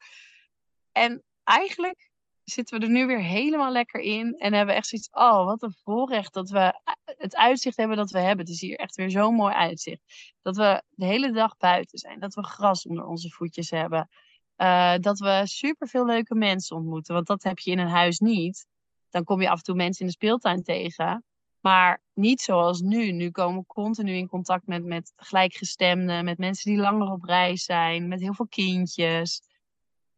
[0.93, 2.11] En eigenlijk
[2.45, 4.35] zitten we er nu weer helemaal lekker in.
[4.39, 8.19] En hebben echt zoiets, oh, wat een voorrecht dat we het uitzicht hebben dat we
[8.19, 8.45] hebben.
[8.45, 10.03] Het is hier echt weer zo'n mooi uitzicht.
[10.43, 12.21] Dat we de hele dag buiten zijn.
[12.21, 14.09] Dat we gras onder onze voetjes hebben.
[14.57, 17.15] Uh, dat we superveel leuke mensen ontmoeten.
[17.15, 18.67] Want dat heb je in een huis niet.
[19.11, 21.25] Dan kom je af en toe mensen in de speeltuin tegen.
[21.63, 23.13] Maar niet zoals nu.
[23.13, 26.25] Nu komen we continu in contact met, met gelijkgestemden.
[26.25, 28.09] Met mensen die langer op reis zijn.
[28.09, 29.43] Met heel veel kindjes.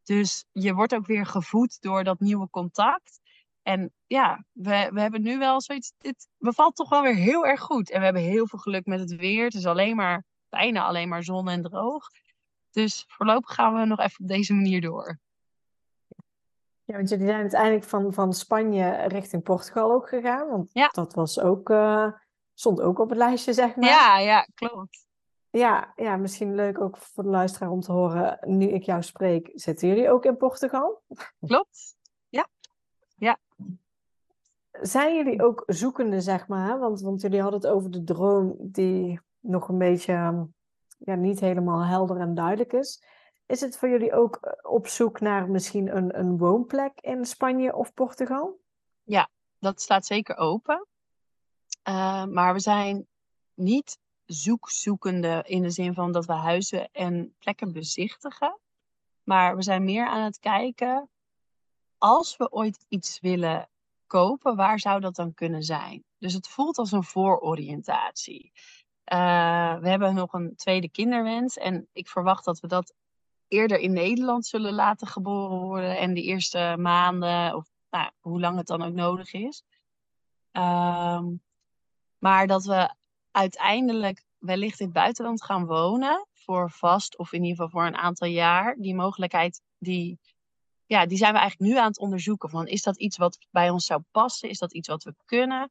[0.02, 3.20] Dus je wordt ook weer gevoed door dat nieuwe contact.
[3.62, 5.92] En ja, we, we hebben nu wel zoiets.
[5.98, 7.90] Dit bevalt toch wel weer heel erg goed.
[7.90, 9.44] En we hebben heel veel geluk met het weer.
[9.44, 12.08] Het is alleen maar, bijna alleen maar zon en droog.
[12.70, 15.18] Dus voorlopig gaan we nog even op deze manier door.
[16.84, 20.48] Ja, want jullie zijn uiteindelijk van, van Spanje richting Portugal ook gegaan.
[20.48, 20.88] Want ja.
[20.88, 22.12] dat was ook, uh,
[22.54, 23.88] stond ook op het lijstje, zeg maar.
[23.88, 25.06] Ja, ja, klopt.
[25.50, 28.38] Ja, ja, misschien leuk ook voor de luisteraar om te horen.
[28.40, 31.02] Nu ik jou spreek, zitten jullie ook in Portugal?
[31.46, 31.96] Klopt.
[32.28, 32.48] Ja.
[33.16, 33.38] Ja.
[34.70, 36.78] Zijn jullie ook zoekende, zeg maar?
[36.78, 40.12] Want, want jullie hadden het over de droom die nog een beetje
[40.98, 43.04] ja, niet helemaal helder en duidelijk is.
[43.46, 47.74] Is het voor jullie ook eh, op zoek naar misschien een, een woonplek in Spanje
[47.74, 48.60] of Portugal?
[49.02, 49.28] Ja,
[49.58, 50.86] dat staat zeker open.
[51.88, 53.06] Uh, maar we zijn
[53.54, 58.58] niet zoekzoekende in de zin van dat we huizen en plekken bezichtigen.
[59.22, 61.08] Maar we zijn meer aan het kijken,
[61.98, 63.68] als we ooit iets willen
[64.06, 66.04] kopen, waar zou dat dan kunnen zijn?
[66.18, 68.52] Dus het voelt als een voororiëntatie.
[69.12, 72.94] Uh, we hebben nog een tweede kinderwens en ik verwacht dat we dat
[73.54, 78.56] eerder in Nederland zullen laten geboren worden en de eerste maanden, of nou, hoe lang
[78.56, 79.62] het dan ook nodig is.
[80.52, 81.22] Uh,
[82.18, 82.94] maar dat we
[83.30, 87.96] uiteindelijk wellicht in het buitenland gaan wonen, voor vast of in ieder geval voor een
[87.96, 88.76] aantal jaar.
[88.78, 90.18] Die mogelijkheid, die,
[90.86, 92.50] ja, die zijn we eigenlijk nu aan het onderzoeken.
[92.50, 94.48] Van, is dat iets wat bij ons zou passen?
[94.48, 95.70] Is dat iets wat we kunnen?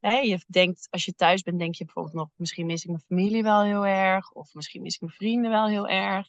[0.00, 3.42] je denkt, als je thuis bent, denk je bijvoorbeeld nog, misschien mis ik mijn familie
[3.42, 4.32] wel heel erg.
[4.32, 6.28] Of misschien mis ik mijn vrienden wel heel erg.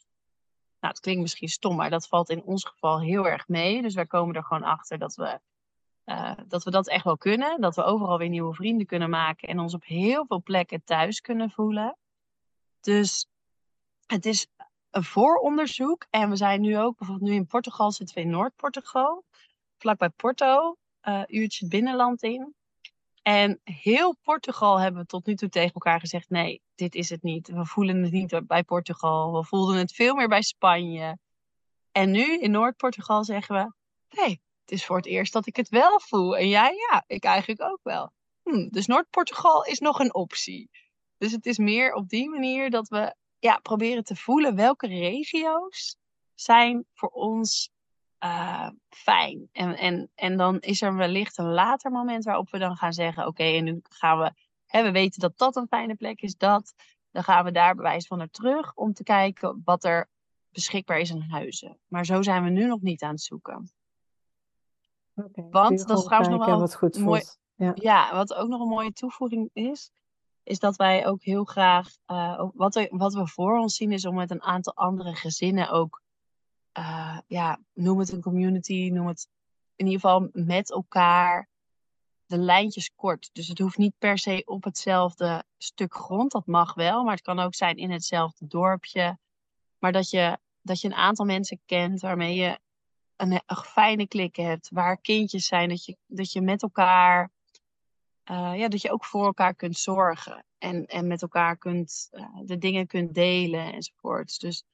[0.80, 3.82] Nou, het klinkt misschien stom, maar dat valt in ons geval heel erg mee.
[3.82, 5.40] Dus wij komen er gewoon achter dat we,
[6.06, 7.60] uh, dat we dat echt wel kunnen.
[7.60, 11.20] Dat we overal weer nieuwe vrienden kunnen maken en ons op heel veel plekken thuis
[11.20, 11.96] kunnen voelen.
[12.80, 13.26] Dus
[14.06, 14.46] het is
[14.90, 16.06] een vooronderzoek.
[16.10, 19.24] En we zijn nu ook, bijvoorbeeld nu in Portugal zitten we in Noord-Portugal.
[19.78, 22.54] Vlakbij Porto, uh, uurtje het binnenland in.
[23.22, 27.22] En heel Portugal hebben we tot nu toe tegen elkaar gezegd: nee, dit is het
[27.22, 27.48] niet.
[27.48, 29.32] We voelen het niet bij Portugal.
[29.32, 31.18] We voelden het veel meer bij Spanje.
[31.92, 33.72] En nu in Noord-Portugal zeggen we:
[34.20, 36.36] nee, het is voor het eerst dat ik het wel voel.
[36.36, 38.12] En jij, ja, ik eigenlijk ook wel.
[38.42, 40.70] Hm, dus Noord-Portugal is nog een optie.
[41.18, 45.96] Dus het is meer op die manier dat we ja, proberen te voelen welke regio's
[46.34, 47.70] zijn voor ons
[48.24, 49.48] uh, fijn.
[49.52, 53.26] En, en, en dan is er wellicht een later moment waarop we dan gaan zeggen:
[53.26, 54.32] Oké, en nu gaan we,
[54.66, 56.74] hè, we weten dat dat een fijne plek is, dat.
[57.10, 60.08] Dan gaan we daar bewijs van naar terug om te kijken wat er
[60.50, 61.78] beschikbaar is aan huizen.
[61.86, 63.70] Maar zo zijn we nu nog niet aan het zoeken.
[65.14, 67.22] Okay, Want dat is trouwens nog wel wat goed mooi.
[67.54, 67.72] Ja.
[67.74, 69.90] ja, wat ook nog een mooie toevoeging is,
[70.42, 74.04] is dat wij ook heel graag, uh, wat, we, wat we voor ons zien, is
[74.04, 76.02] om met een aantal andere gezinnen ook
[76.78, 79.28] uh, ja, noem het een community, noem het
[79.76, 81.48] in ieder geval met elkaar
[82.26, 83.30] de lijntjes kort.
[83.32, 87.22] Dus het hoeft niet per se op hetzelfde stuk grond, dat mag wel, maar het
[87.22, 89.18] kan ook zijn in hetzelfde dorpje.
[89.78, 92.58] Maar dat je, dat je een aantal mensen kent waarmee je
[93.16, 97.30] een, een fijne klik hebt, waar kindjes zijn, dat je, dat je met elkaar,
[98.30, 102.26] uh, ja, dat je ook voor elkaar kunt zorgen en, en met elkaar kunt, uh,
[102.44, 104.38] de dingen kunt delen enzovoorts.
[104.38, 104.64] Dus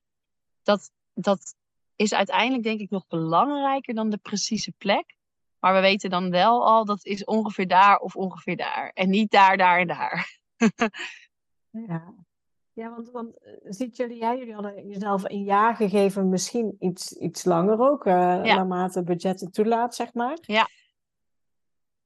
[0.63, 1.55] dat, dat,
[1.97, 5.17] is uiteindelijk denk ik nog belangrijker dan de precieze plek.
[5.59, 8.91] Maar we weten dan wel al dat is ongeveer daar of ongeveer daar.
[8.95, 10.39] En niet daar, daar en daar.
[11.89, 12.15] ja.
[12.73, 17.13] Ja, want, want eh, ziet jullie, ja, jullie hadden jezelf een jaar gegeven, misschien iets,
[17.13, 18.55] iets langer ook, uh, ja.
[18.55, 20.39] naarmate budget het toelaat, zeg maar.
[20.41, 20.69] Ja.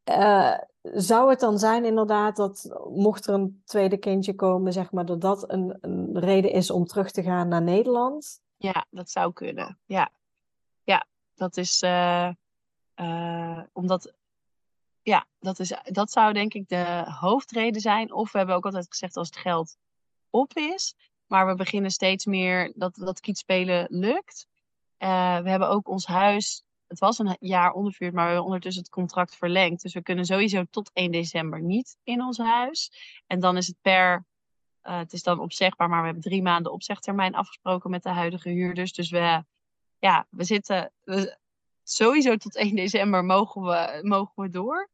[0.05, 5.05] Uh, zou het dan zijn inderdaad dat, mocht er een tweede kindje komen, zeg maar,
[5.05, 8.41] dat dat een, een reden is om terug te gaan naar Nederland?
[8.61, 9.79] Ja, dat zou kunnen.
[9.85, 10.13] Ja,
[10.83, 12.31] ja dat is uh,
[12.97, 14.13] uh, omdat.
[15.03, 18.13] Ja, dat, is, dat zou denk ik de hoofdreden zijn.
[18.13, 19.77] Of we hebben ook altijd gezegd als het geld
[20.31, 20.95] op is.
[21.27, 24.47] Maar we beginnen steeds meer dat, dat kietspelen lukt.
[24.99, 26.65] Uh, we hebben ook ons huis.
[26.87, 29.83] Het was een jaar ondervuurd, maar we hebben ondertussen het contract verlengd.
[29.83, 32.93] Dus we kunnen sowieso tot 1 december niet in ons huis.
[33.27, 34.27] En dan is het per
[34.83, 38.49] uh, het is dan opzegbaar, maar we hebben drie maanden opzegtermijn afgesproken met de huidige
[38.49, 38.93] huurders.
[38.93, 39.45] Dus we,
[39.99, 40.93] ja, we zitten
[41.83, 44.89] sowieso tot 1 december mogen we, mogen we door.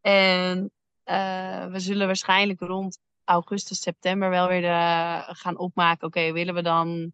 [0.00, 0.70] En
[1.04, 6.06] uh, we zullen waarschijnlijk rond augustus, september wel weer de, gaan opmaken.
[6.06, 7.12] Oké, willen we dan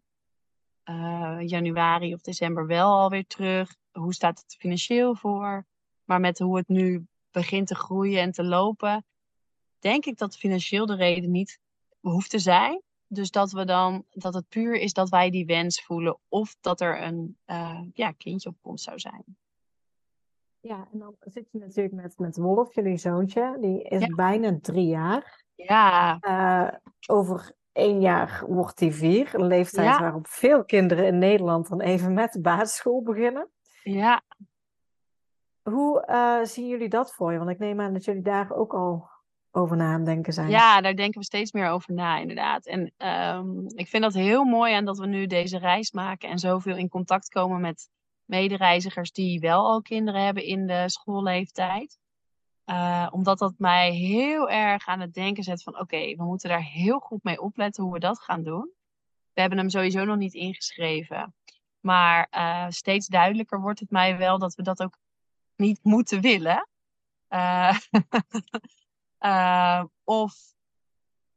[0.85, 3.75] uh, januari of december wel alweer terug?
[3.91, 5.65] Hoe staat het financieel voor?
[6.03, 9.05] Maar met hoe het nu begint te groeien en te lopen,
[9.79, 11.59] denk ik dat financieel de reden niet
[11.99, 12.81] hoeft te zijn.
[13.07, 16.81] Dus dat we dan, dat het puur is dat wij die wens voelen of dat
[16.81, 19.37] er een uh, ja, kindje op komst zou zijn.
[20.59, 23.57] Ja, en dan zit je natuurlijk met, met Wolf, jullie zoontje.
[23.61, 24.15] Die is ja.
[24.15, 25.43] bijna drie jaar.
[25.55, 26.17] Ja.
[26.21, 26.77] Uh,
[27.07, 29.35] over één jaar wordt hij vier.
[29.35, 29.99] Een leeftijd ja.
[29.99, 33.49] waarop veel kinderen in Nederland dan even met de basisschool beginnen.
[33.83, 34.21] Ja.
[35.61, 37.37] Hoe uh, zien jullie dat voor je?
[37.37, 39.09] Want ik neem aan dat jullie daar ook al
[39.51, 40.49] over na aan denken zijn.
[40.49, 42.65] Ja, daar denken we steeds meer over na, inderdaad.
[42.65, 46.39] En um, ik vind dat heel mooi aan dat we nu deze reis maken en
[46.39, 47.89] zoveel in contact komen met
[48.25, 51.97] medereizigers die wel al kinderen hebben in de schoolleeftijd.
[52.65, 56.63] Uh, omdat dat mij heel erg aan het denken zet van oké, we moeten daar
[56.63, 58.71] heel goed mee opletten hoe we dat gaan doen.
[59.33, 61.33] We hebben hem sowieso nog niet ingeschreven.
[61.79, 64.97] Maar uh, steeds duidelijker wordt het mij wel dat we dat ook
[65.55, 66.67] niet moeten willen.
[67.29, 67.77] Uh,
[70.03, 70.33] of,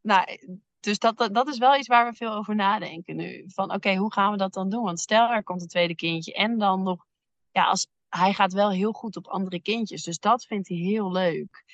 [0.00, 0.38] nou,
[0.80, 3.44] dus dat, dat, is wel iets waar we veel over nadenken nu.
[3.46, 4.84] Van oké, hoe gaan we dat dan doen?
[4.84, 7.06] Want stel er komt een tweede kindje en dan nog,
[7.50, 10.02] ja, als, hij gaat wel heel goed op andere kindjes.
[10.02, 11.64] Dus dat vindt hij heel leuk.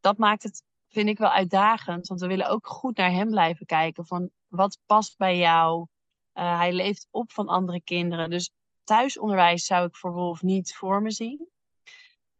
[0.00, 2.08] Dat maakt het, vind ik wel uitdagend.
[2.08, 4.06] Want we willen ook goed naar hem blijven kijken.
[4.06, 5.86] Van wat past bij jou?
[6.34, 8.30] Uh, hij leeft op van andere kinderen.
[8.30, 8.50] Dus
[8.84, 11.48] thuisonderwijs zou ik voor Wolf niet voor me zien.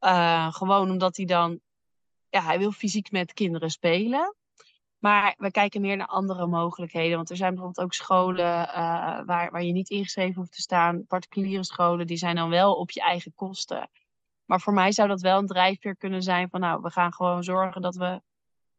[0.01, 1.61] Uh, gewoon omdat hij dan,
[2.31, 4.35] ja, hij wil fysiek met kinderen spelen.
[4.99, 7.17] Maar we kijken meer naar andere mogelijkheden.
[7.17, 8.75] Want er zijn bijvoorbeeld ook scholen uh,
[9.25, 11.07] waar, waar je niet ingeschreven hoeft te staan.
[11.07, 13.91] Particuliere scholen, die zijn dan wel op je eigen kosten.
[14.45, 17.45] Maar voor mij zou dat wel een drijfveer kunnen zijn van nou, we gaan gewoon
[17.45, 18.23] zorgen dat we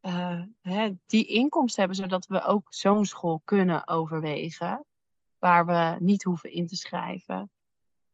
[0.02, 4.86] uh, hè, die inkomsten hebben, zodat we ook zo'n school kunnen overwegen.
[5.40, 7.52] Waar we niet hoeven in te schrijven.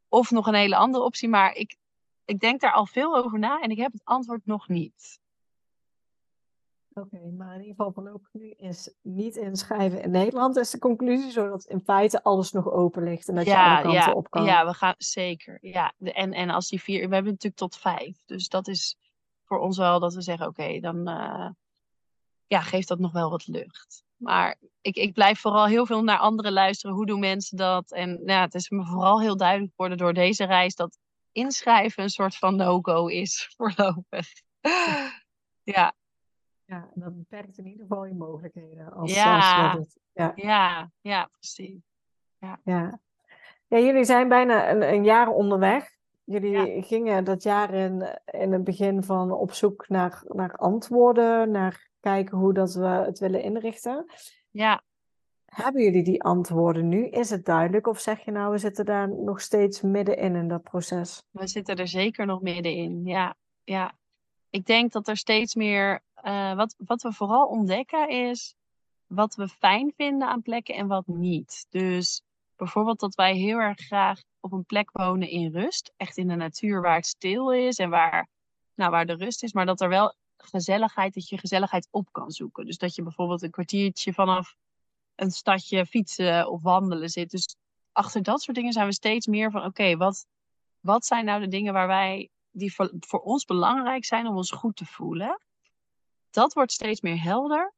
[0.08, 1.78] Of nog een hele andere optie, maar ik,
[2.26, 5.20] ik denk daar al veel over na en ik heb het antwoord nog niet.
[6.98, 11.32] Oké, maar in ieder geval voorlopig nu is niet inschrijven in Nederland is de conclusie,
[11.32, 14.44] zodat in feite alles nog open ligt en dat je alle kanten ja, op kan.
[14.44, 15.58] Ja, we gaan zeker.
[15.62, 18.98] Ja, de, en, en als die vier, we hebben natuurlijk tot vijf, dus dat is
[19.46, 21.50] voor ons wel dat we zeggen, oké, dan uh,
[22.48, 24.04] ja, geeft dat nog wel wat lucht.
[24.16, 26.96] Maar ik, ik blijf vooral heel veel naar anderen luisteren.
[26.96, 27.92] Hoe doen mensen dat?
[27.92, 30.98] En nou ja, het is me vooral heel duidelijk geworden door deze reis dat
[31.32, 34.28] inschrijven een soort van no-go is voorlopig.
[35.64, 35.96] ja.
[36.68, 38.94] Ja, dat beperkt in ieder geval je mogelijkheden.
[38.94, 39.72] Als, ja.
[39.72, 40.32] als het, ja.
[40.36, 41.82] ja, ja, precies.
[42.38, 42.60] Ja.
[42.64, 43.00] Ja.
[43.68, 45.96] ja, jullie zijn bijna een, een jaar onderweg.
[46.24, 46.82] Jullie ja.
[46.82, 52.38] gingen dat jaar in, in het begin van op zoek naar, naar antwoorden, naar kijken
[52.38, 54.06] hoe dat we het willen inrichten.
[54.52, 54.82] Ja.
[55.46, 57.08] Hebben jullie die antwoorden nu?
[57.08, 60.64] Is het duidelijk of zeg je nou, we zitten daar nog steeds middenin in dat
[60.64, 61.24] proces?
[61.32, 63.36] We zitten er zeker nog middenin, ja.
[63.64, 63.98] ja.
[64.50, 68.56] Ik denk dat er steeds meer uh, wat, wat we vooral ontdekken is
[69.08, 71.66] wat we fijn vinden aan plekken en wat niet.
[71.70, 72.22] Dus
[72.56, 75.94] bijvoorbeeld dat wij heel erg graag op een plek wonen in rust.
[75.98, 78.30] Echt in de natuur waar het stil is en waar,
[78.76, 79.54] nou, waar de rust is.
[79.54, 82.66] Maar dat er wel gezelligheid, dat je gezelligheid op kan zoeken.
[82.66, 84.56] Dus dat je bijvoorbeeld een kwartiertje vanaf
[85.16, 87.30] een stadje fietsen of wandelen zit.
[87.30, 87.56] Dus
[87.92, 90.26] achter dat soort dingen zijn we steeds meer van: oké, wat,
[90.80, 94.76] wat zijn nou de dingen waar wij, die voor ons belangrijk zijn om ons goed
[94.76, 95.42] te voelen?
[96.38, 97.74] Dat wordt steeds meer helder.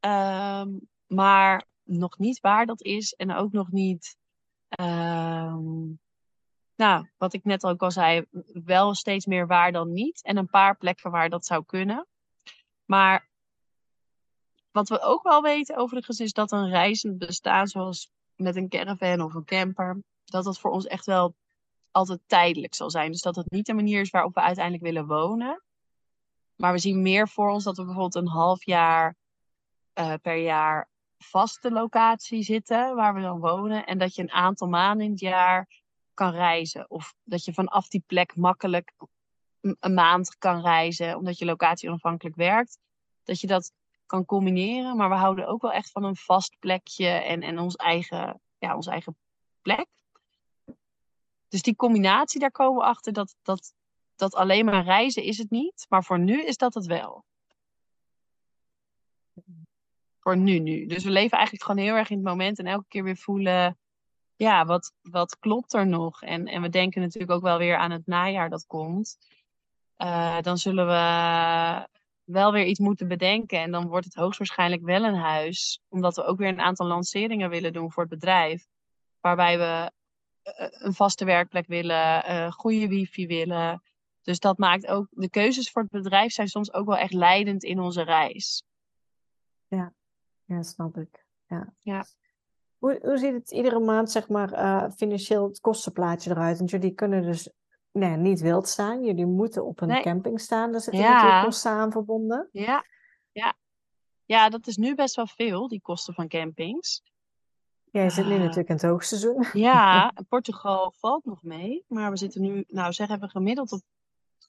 [0.00, 4.16] Um, maar nog niet waar dat is en ook nog niet.
[4.80, 5.98] Um,
[6.74, 8.24] nou, wat ik net ook al zei,
[8.64, 10.22] wel steeds meer waar dan niet.
[10.22, 12.06] En een paar plekken waar dat zou kunnen.
[12.84, 13.28] Maar
[14.70, 19.20] wat we ook wel weten overigens is dat een reizend bestaan zoals met een caravan
[19.20, 21.34] of een camper, dat dat voor ons echt wel
[21.90, 23.12] altijd tijdelijk zal zijn.
[23.12, 25.62] Dus dat het niet de manier is waarop we uiteindelijk willen wonen.
[26.58, 29.16] Maar we zien meer voor ons dat we bijvoorbeeld een half jaar
[29.94, 30.88] uh, per jaar
[31.18, 33.86] vaste locatie zitten waar we dan wonen.
[33.86, 35.68] En dat je een aantal maanden in het jaar
[36.14, 36.90] kan reizen.
[36.90, 38.92] Of dat je vanaf die plek makkelijk
[39.60, 42.78] een maand kan reizen, omdat je locatie onafhankelijk werkt.
[43.24, 43.72] Dat je dat
[44.06, 44.96] kan combineren.
[44.96, 48.76] Maar we houden ook wel echt van een vast plekje en, en ons, eigen, ja,
[48.76, 49.16] ons eigen
[49.62, 49.88] plek.
[51.48, 53.74] Dus die combinatie, daar komen we achter dat, dat
[54.18, 55.86] dat alleen maar reizen is het niet.
[55.88, 57.24] Maar voor nu is dat het wel.
[60.20, 60.86] Voor nu, nu.
[60.86, 63.78] Dus we leven eigenlijk gewoon heel erg in het moment en elke keer weer voelen,
[64.36, 66.22] ja, wat, wat klopt er nog?
[66.22, 69.18] En, en we denken natuurlijk ook wel weer aan het najaar dat komt.
[69.98, 71.88] Uh, dan zullen we
[72.24, 73.58] wel weer iets moeten bedenken.
[73.58, 75.80] En dan wordt het hoogstwaarschijnlijk wel een huis.
[75.88, 78.66] Omdat we ook weer een aantal lanceringen willen doen voor het bedrijf.
[79.20, 79.92] Waarbij we
[80.58, 83.82] een vaste werkplek willen, uh, goede wifi willen.
[84.28, 87.62] Dus dat maakt ook, de keuzes voor het bedrijf zijn soms ook wel echt leidend
[87.62, 88.62] in onze reis.
[89.68, 89.92] Ja,
[90.44, 91.24] ja snap ik.
[91.46, 91.72] Ja.
[91.80, 92.04] ja.
[92.78, 96.58] Hoe, hoe ziet het iedere maand, zeg maar, uh, financieel het kostenplaatje eruit?
[96.58, 97.50] Want jullie kunnen dus
[97.92, 99.04] nee, niet wild staan.
[99.04, 100.02] Jullie moeten op een Nee.
[100.02, 100.72] camping staan.
[100.72, 101.12] Daar zitten Ja.
[101.14, 102.48] natuurlijk kosten aan verbonden.
[102.52, 102.84] Ja,
[103.32, 103.56] ja.
[104.24, 107.02] Ja, dat is nu best wel veel, die kosten van campings.
[107.90, 108.38] Jij zit nu Ah.
[108.40, 109.46] natuurlijk in het hoogseizoen.
[109.52, 111.84] Ja, Portugal valt nog mee.
[111.86, 113.80] Maar we zitten nu, nou zeggen we gemiddeld op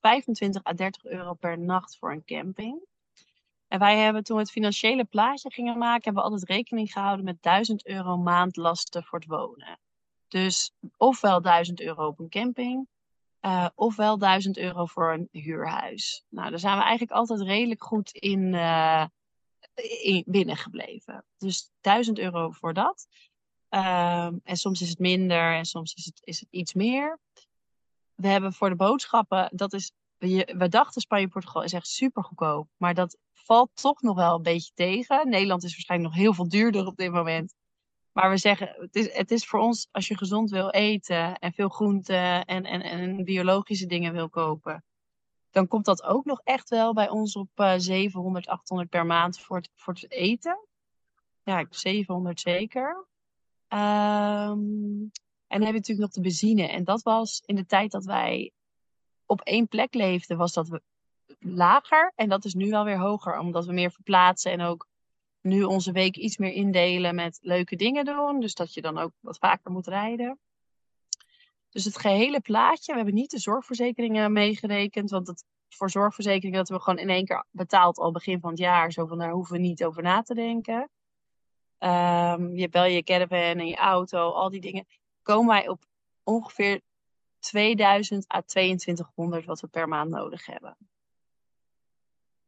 [0.01, 2.79] 25 à 30 euro per nacht voor een camping.
[3.67, 7.25] En wij hebben toen we het financiële plaatje gingen maken, hebben we altijd rekening gehouden
[7.25, 9.79] met 1000 euro maandlasten voor het wonen.
[10.27, 12.87] Dus ofwel 1000 euro op een camping,
[13.41, 16.23] Uh, ofwel 1000 euro voor een huurhuis.
[16.29, 18.53] Nou, daar zijn we eigenlijk altijd redelijk goed in,
[20.01, 21.25] in binnengebleven.
[21.37, 23.07] Dus 1000 euro voor dat.
[23.69, 27.19] Uh, en soms is het minder en soms is het, is het iets meer.
[28.19, 32.67] We hebben voor de boodschappen, dat is, we, dachten Spanje-Portugal is echt super goedkoop.
[32.77, 35.29] Maar dat valt toch nog wel een beetje tegen.
[35.29, 37.55] Nederland is waarschijnlijk nog heel veel duurder op dit moment.
[38.11, 41.53] Maar we zeggen, het is, het is voor ons, als je gezond wil eten en
[41.53, 44.83] veel groenten en, en, en biologische dingen wil kopen,
[45.51, 49.39] dan komt dat ook nog echt wel bij ons op uh, 700, 800 per maand
[49.39, 50.59] voor het, voor het eten.
[51.43, 53.05] Ja, 700 zeker.
[53.69, 55.11] Um,
[55.49, 56.67] en dan heb je natuurlijk nog de benzine.
[56.67, 58.51] En dat was in de tijd dat wij
[59.25, 60.79] op één plek leefden, was dat
[61.39, 62.11] lager.
[62.15, 64.87] En dat is nu alweer hoger, omdat we meer verplaatsen en ook
[65.41, 68.39] nu onze week iets meer indelen met leuke dingen doen.
[68.39, 70.39] Dus dat je dan ook wat vaker moet rijden.
[71.69, 75.09] Dus het gehele plaatje, we hebben niet de zorgverzekeringen meegerekend.
[75.09, 78.59] Want het, voor zorgverzekeringen dat we gewoon in één keer betaald al begin van het
[78.59, 78.91] jaar.
[78.91, 80.89] Zo van daar hoeven we niet over na te denken.
[81.79, 84.85] Um, je hebt wel je caravan en je auto, al die dingen.
[85.29, 85.85] Komen wij op
[86.23, 86.81] ongeveer
[87.39, 90.77] 2000 à 2200 wat we per maand nodig hebben.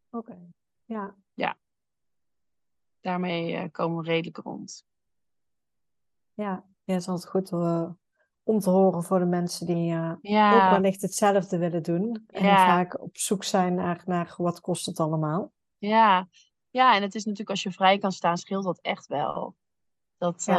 [0.10, 0.48] Oké, okay.
[0.86, 1.16] ja.
[1.34, 1.58] Ja
[3.02, 4.86] daarmee uh, komen we redelijk rond.
[6.34, 7.90] Ja, ja is altijd goed uh,
[8.44, 10.54] om te horen voor de mensen die uh, ja.
[10.54, 12.24] ook wellicht hetzelfde willen doen.
[12.28, 12.66] En ja.
[12.66, 15.52] vaak op zoek zijn naar, naar wat kost het allemaal.
[15.78, 16.28] Ja.
[16.70, 19.56] ja, en het is natuurlijk als je vrij kan staan, scheelt dat echt wel.
[20.18, 20.56] Dat, ja,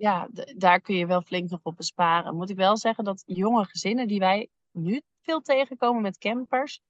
[0.00, 2.36] ja daar kun je wel flink nog op besparen.
[2.36, 6.80] Moet ik wel zeggen dat jonge gezinnen die wij nu veel tegenkomen met campers,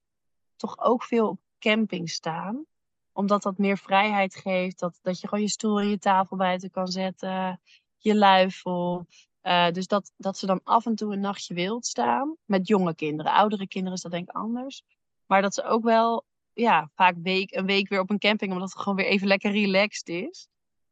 [0.55, 2.65] toch ook veel op camping staan
[3.13, 4.79] omdat dat meer vrijheid geeft.
[4.79, 7.61] Dat, dat je gewoon je stoel en je tafel buiten kan zetten.
[7.97, 9.05] Je luifel.
[9.43, 12.35] Uh, dus dat, dat ze dan af en toe een nachtje wild staan.
[12.45, 13.31] Met jonge kinderen.
[13.31, 14.83] Oudere kinderen is dat denk ik anders.
[15.25, 18.51] Maar dat ze ook wel ja, vaak week, een week weer op een camping.
[18.51, 20.47] Omdat het gewoon weer even lekker relaxed is.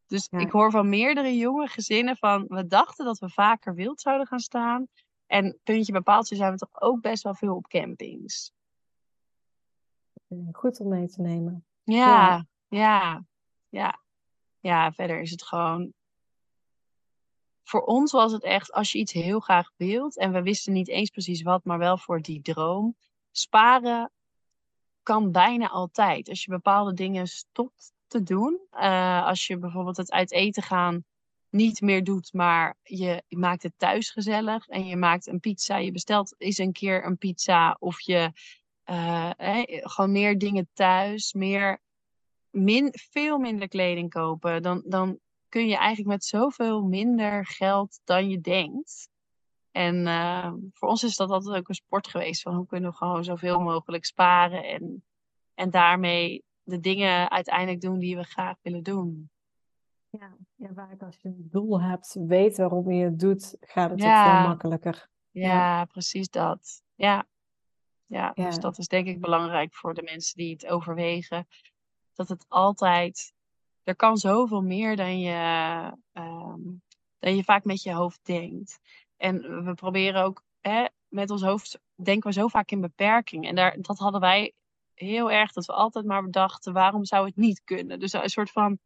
[0.10, 0.40] Dus ja.
[0.40, 2.46] ik hoor van meerdere jonge gezinnen van...
[2.48, 4.88] We dachten dat we vaker wild zouden gaan staan.
[5.28, 8.52] En puntje bepaaltje zijn we toch ook best wel veel op campings.
[10.52, 11.66] Goed om mee te nemen.
[11.84, 13.26] Ja, ja,
[13.70, 14.00] ja,
[14.60, 14.92] ja.
[14.92, 15.94] verder is het gewoon.
[17.64, 20.88] Voor ons was het echt, als je iets heel graag wilt, en we wisten niet
[20.88, 22.96] eens precies wat, maar wel voor die droom.
[23.32, 24.12] Sparen
[25.04, 26.30] kan bijna altijd.
[26.30, 31.04] Als je bepaalde dingen stopt te doen, uh, als je bijvoorbeeld het uit eten gaan
[31.50, 35.92] niet meer doet, maar je, maakt het thuis gezellig en je maakt een pizza, je
[35.92, 38.32] bestelt eens een keer een pizza of je
[38.86, 39.32] uh,
[39.66, 41.82] gewoon meer dingen thuis, meer,
[42.50, 44.62] min, veel minder kleding kopen.
[44.62, 49.10] Dan, dan kun je eigenlijk met zoveel minder geld dan je denkt.
[49.72, 52.42] En uh, voor ons is dat altijd ook een sport geweest.
[52.42, 54.64] Van hoe kunnen we gewoon zoveel mogelijk sparen.
[54.64, 55.04] En,
[55.54, 59.30] en daarmee de dingen uiteindelijk doen die we graag willen doen.
[60.10, 64.02] Ja, ja vaak als je een doel hebt, weet waarom je het doet, gaat het
[64.02, 64.26] ja.
[64.26, 65.10] ook veel makkelijker.
[65.32, 66.82] Ja, ja, precies dat.
[66.96, 67.28] Ja,
[68.06, 71.48] ja, ja, dus dat is denk ik belangrijk voor de mensen die het overwegen.
[72.14, 73.34] Dat het altijd.
[73.84, 76.82] Er kan zoveel meer dan je, um,
[77.20, 78.80] dan je vaak met je hoofd denkt.
[79.18, 81.80] En we proberen ook hè, met ons hoofd.
[81.96, 83.48] denken we zo vaak in beperking.
[83.48, 84.54] En daar, dat hadden wij
[85.02, 85.52] heel erg.
[85.52, 88.00] Dat we altijd maar bedachten: waarom zou het niet kunnen?
[88.00, 88.80] Dus een soort van.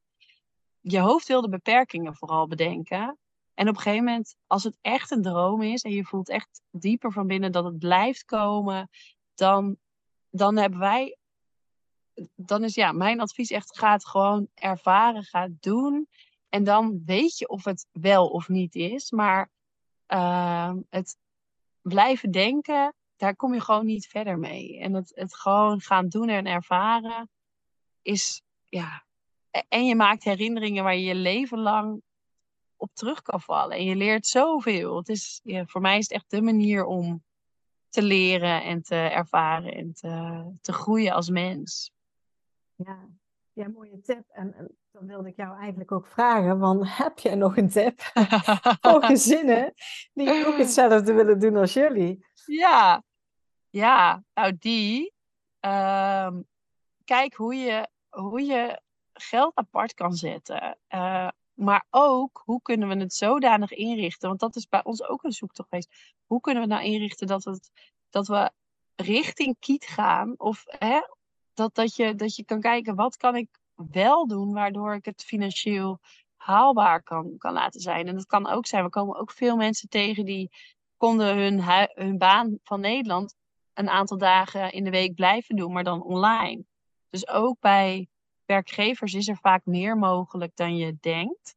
[0.82, 3.18] Je hoofd wil de beperkingen vooral bedenken.
[3.54, 6.62] En op een gegeven moment, als het echt een droom is en je voelt echt
[6.72, 8.90] dieper van binnen dat het blijft komen,
[9.34, 9.78] dan,
[10.30, 11.18] dan hebben wij,
[12.36, 16.08] dan is ja, mijn advies echt, ga het gewoon ervaren, ga doen.
[16.50, 19.12] En dan weet je of het wel of niet is.
[19.12, 19.52] Maar
[20.08, 21.18] uh, het
[21.82, 22.94] blijven denken,
[23.24, 24.80] daar kom je gewoon niet verder mee.
[24.80, 27.30] En het, het gewoon gaan doen en ervaren
[28.02, 29.06] is, ja.
[29.68, 32.02] En je maakt herinneringen waar je je leven lang
[32.76, 33.78] op terug kan vallen.
[33.78, 34.98] En je leert zoveel.
[34.98, 37.24] Het is, ja, voor mij is het echt de manier om
[37.90, 41.94] te leren en te ervaren en te, te groeien als mens.
[42.76, 43.10] Ja,
[43.54, 44.24] ja mooie tip.
[44.30, 48.02] En, en, dan wilde ik jou eigenlijk ook vragen, van, heb je nog een tip
[48.82, 49.74] voor gezinnen
[50.14, 52.26] die ook hetzelfde willen doen als jullie?
[52.46, 53.04] Ja,
[53.74, 55.14] ja nou die.
[55.62, 56.30] Uh,
[57.04, 58.82] kijk hoe je, hoe je
[59.14, 60.78] geld apart kan zetten.
[60.90, 64.28] Uh, maar ook, hoe kunnen we het zodanig inrichten?
[64.28, 66.14] Want dat is bij ons ook een zoektocht geweest.
[66.26, 67.72] Hoe kunnen we nou inrichten dat, het,
[68.10, 68.52] dat we
[68.96, 70.34] richting kiet gaan?
[70.38, 71.00] Of hè,
[71.54, 75.24] dat, dat, je, dat je kan kijken, wat kan ik wel doen waardoor ik het
[75.24, 76.00] financieel
[76.36, 78.08] haalbaar kan, kan laten zijn.
[78.08, 80.52] En dat kan ook zijn, we komen ook veel mensen tegen die
[80.98, 81.62] konden hun,
[81.94, 83.36] hun baan van Nederland
[83.74, 86.64] een aantal dagen in de week blijven doen, maar dan online.
[87.10, 88.08] Dus ook bij
[88.46, 91.56] werkgevers is er vaak meer mogelijk dan je denkt.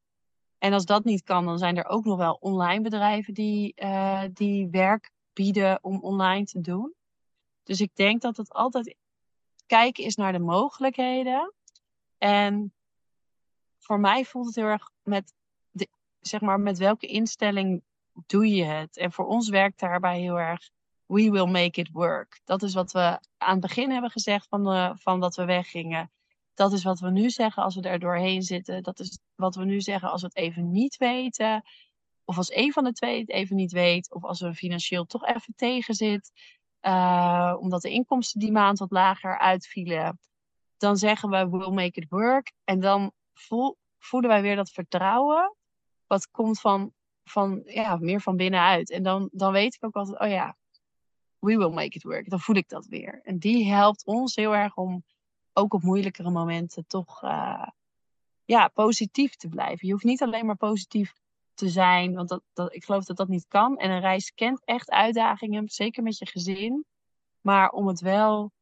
[0.58, 4.22] En als dat niet kan, dan zijn er ook nog wel online bedrijven die, uh,
[4.32, 6.94] die werk bieden om online te doen.
[7.62, 8.96] Dus ik denk dat het altijd
[9.66, 11.52] kijken is naar de mogelijkheden.
[12.18, 12.72] En
[13.78, 15.34] voor mij voelt het heel erg met,
[15.70, 15.88] de,
[16.20, 17.82] zeg maar, met welke instelling
[18.26, 18.96] doe je het?
[18.96, 20.70] En voor ons werkt daarbij heel erg,
[21.06, 22.40] we will make it work.
[22.44, 26.10] Dat is wat we aan het begin hebben gezegd van, de, van dat we weggingen.
[26.54, 28.82] Dat is wat we nu zeggen als we er doorheen zitten.
[28.82, 31.62] Dat is wat we nu zeggen als we het even niet weten.
[32.24, 34.14] Of als een van de twee het even niet weet.
[34.14, 36.30] Of als we financieel toch even tegen zit.
[36.82, 40.18] Uh, omdat de inkomsten die maand wat lager uitvielen.
[40.76, 42.52] Dan zeggen we, we'll make it work.
[42.64, 45.56] En dan voel, voelen wij weer dat vertrouwen.
[46.06, 46.92] Wat komt van,
[47.24, 48.90] van ja, meer van binnenuit.
[48.90, 50.56] En dan, dan weet ik ook altijd, oh ja,
[51.38, 52.30] we will make it work.
[52.30, 53.20] Dan voel ik dat weer.
[53.22, 55.04] En die helpt ons heel erg om
[55.52, 57.68] ook op moeilijkere momenten toch uh,
[58.44, 59.86] ja, positief te blijven.
[59.86, 61.14] Je hoeft niet alleen maar positief
[61.54, 63.78] te zijn, want dat, dat, ik geloof dat dat niet kan.
[63.78, 66.84] En een reis kent echt uitdagingen, zeker met je gezin.
[67.40, 68.52] Maar om het wel,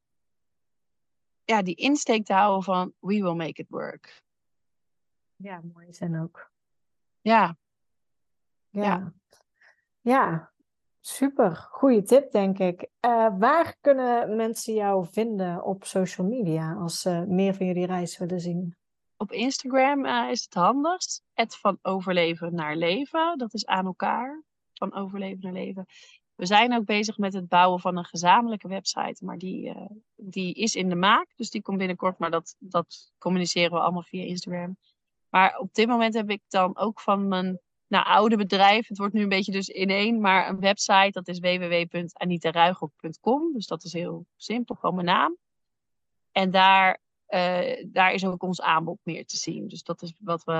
[1.45, 4.23] ja, die insteek te houden van we will make it work.
[5.37, 6.51] Ja, mooi zijn ook.
[7.21, 7.57] Ja.
[8.71, 8.83] Ja.
[8.83, 9.13] Ja,
[10.01, 10.54] ja.
[11.07, 11.57] Super.
[11.71, 12.89] Goede tip, denk ik.
[13.01, 18.19] Uh, waar kunnen mensen jou vinden op social media als ze meer van jullie reis
[18.19, 18.77] willen zien?
[19.17, 21.23] Op Instagram uh, is het handigst.
[21.33, 23.39] Het van overleven naar leven.
[23.39, 24.43] Dat is aan elkaar.
[24.73, 25.87] Van overleven naar leven.
[26.35, 29.25] We zijn ook bezig met het bouwen van een gezamenlijke website.
[29.25, 31.33] Maar die, uh, die is in de maak.
[31.37, 32.19] Dus die komt binnenkort.
[32.19, 34.77] Maar dat, dat communiceren we allemaal via Instagram.
[35.29, 38.89] Maar op dit moment heb ik dan ook van mijn nou, oude bedrijf.
[38.89, 40.21] Het wordt nu een beetje dus in één.
[40.21, 41.11] Maar een website.
[41.11, 43.53] Dat is www.anitaruigel.com.
[43.53, 44.75] Dus dat is heel simpel.
[44.75, 45.37] Gewoon mijn naam.
[46.33, 49.69] En daar uh, daar is ook ons aanbod meer te zien.
[49.69, 50.53] Dus dat is wat we,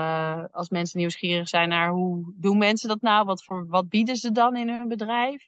[0.51, 3.25] als mensen nieuwsgierig zijn naar hoe doen mensen dat nou?
[3.25, 5.47] Wat, voor, wat bieden ze dan in hun bedrijf?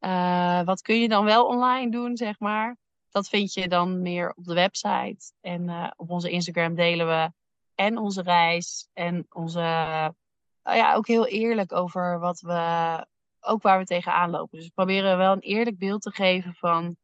[0.00, 2.76] Uh, wat kun je dan wel online doen, zeg maar?
[3.10, 5.32] Dat vind je dan meer op de website.
[5.40, 7.32] En uh, op onze Instagram delen we
[7.74, 10.14] en onze reis en onze,
[10.62, 13.06] ja, ook heel eerlijk over wat we,
[13.40, 14.58] ook waar we tegenaan lopen.
[14.58, 16.96] Dus we proberen wel een eerlijk beeld te geven van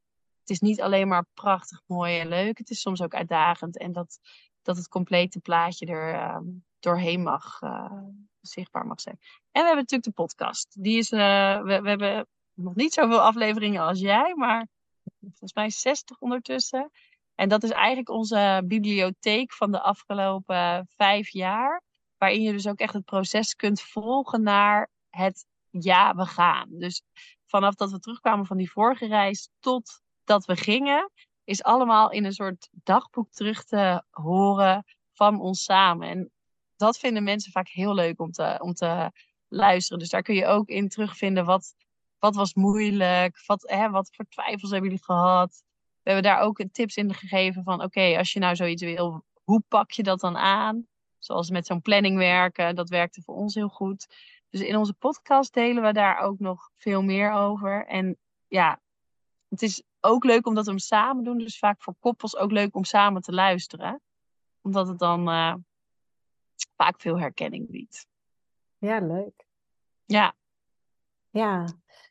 [0.49, 2.59] het is niet alleen maar prachtig, mooi en leuk.
[2.59, 3.79] Het is soms ook uitdagend.
[3.79, 4.19] En dat,
[4.63, 6.39] dat het complete plaatje er uh,
[6.79, 7.93] doorheen mag, uh,
[8.41, 9.19] zichtbaar mag zijn.
[9.21, 10.83] En we hebben natuurlijk de podcast.
[10.83, 14.67] Die is, uh, we, we hebben nog niet zoveel afleveringen als jij, maar
[15.21, 16.91] volgens mij 60 ondertussen.
[17.35, 21.83] En dat is eigenlijk onze bibliotheek van de afgelopen vijf jaar.
[22.19, 26.69] Waarin je dus ook echt het proces kunt volgen naar het ja, we gaan.
[26.71, 27.03] Dus
[27.47, 31.11] vanaf dat we terugkwamen van die vorige reis tot dat we gingen,
[31.45, 36.09] is allemaal in een soort dagboek terug te horen van ons samen.
[36.09, 36.31] En
[36.77, 39.13] dat vinden mensen vaak heel leuk om te, om te
[39.49, 39.99] luisteren.
[39.99, 41.75] Dus daar kun je ook in terugvinden wat,
[42.19, 45.63] wat was moeilijk, wat, hè, wat voor twijfels hebben jullie gehad.
[46.03, 49.63] We hebben daar ook tips in gegeven van oké, als je nou zoiets wil, hoe
[49.69, 50.87] pak je dat dan aan?
[51.29, 54.07] Zoals met zo'n planning werken, dat werkte voor ons heel goed.
[54.51, 57.87] Dus in onze podcast delen we daar ook nog veel meer over.
[57.87, 58.17] En
[58.47, 58.81] ja,
[59.49, 61.39] het is ook leuk omdat we hem samen doen.
[61.39, 64.01] Dus vaak voor koppels ook leuk om samen te luisteren.
[64.61, 65.55] Omdat het dan uh,
[66.77, 68.07] vaak veel herkenning biedt.
[68.79, 69.47] Ja, leuk.
[70.05, 70.35] Ja.
[71.31, 71.67] Ja.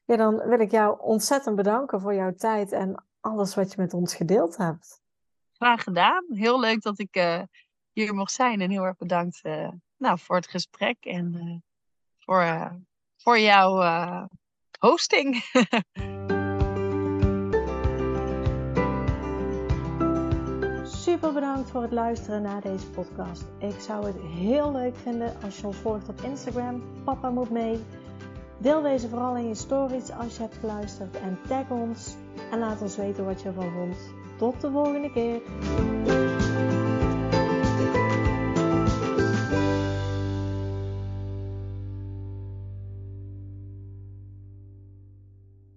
[0.06, 3.94] ja, dan wil ik jou ontzettend bedanken voor jouw tijd en alles wat je met
[3.94, 5.02] ons gedeeld hebt.
[5.52, 6.26] Graag gedaan.
[6.30, 7.42] Heel leuk dat ik uh,
[8.02, 8.62] hier mocht zijn.
[8.62, 11.64] En heel erg bedankt uh, nou, voor het gesprek en
[12.18, 12.72] voor,
[13.18, 14.28] voor jouw
[14.80, 15.36] hosting.
[21.08, 23.46] Super bedankt voor het luisteren naar deze podcast.
[23.60, 26.84] Ik zou het heel leuk vinden als je ons volgt op Instagram.
[27.04, 27.80] Papa moet mee.
[28.58, 32.16] Deel deze vooral in je stories als je hebt geluisterd en tag ons
[32.52, 33.98] en laat ons weten wat je ervan vond.
[34.38, 36.27] Tot de volgende keer.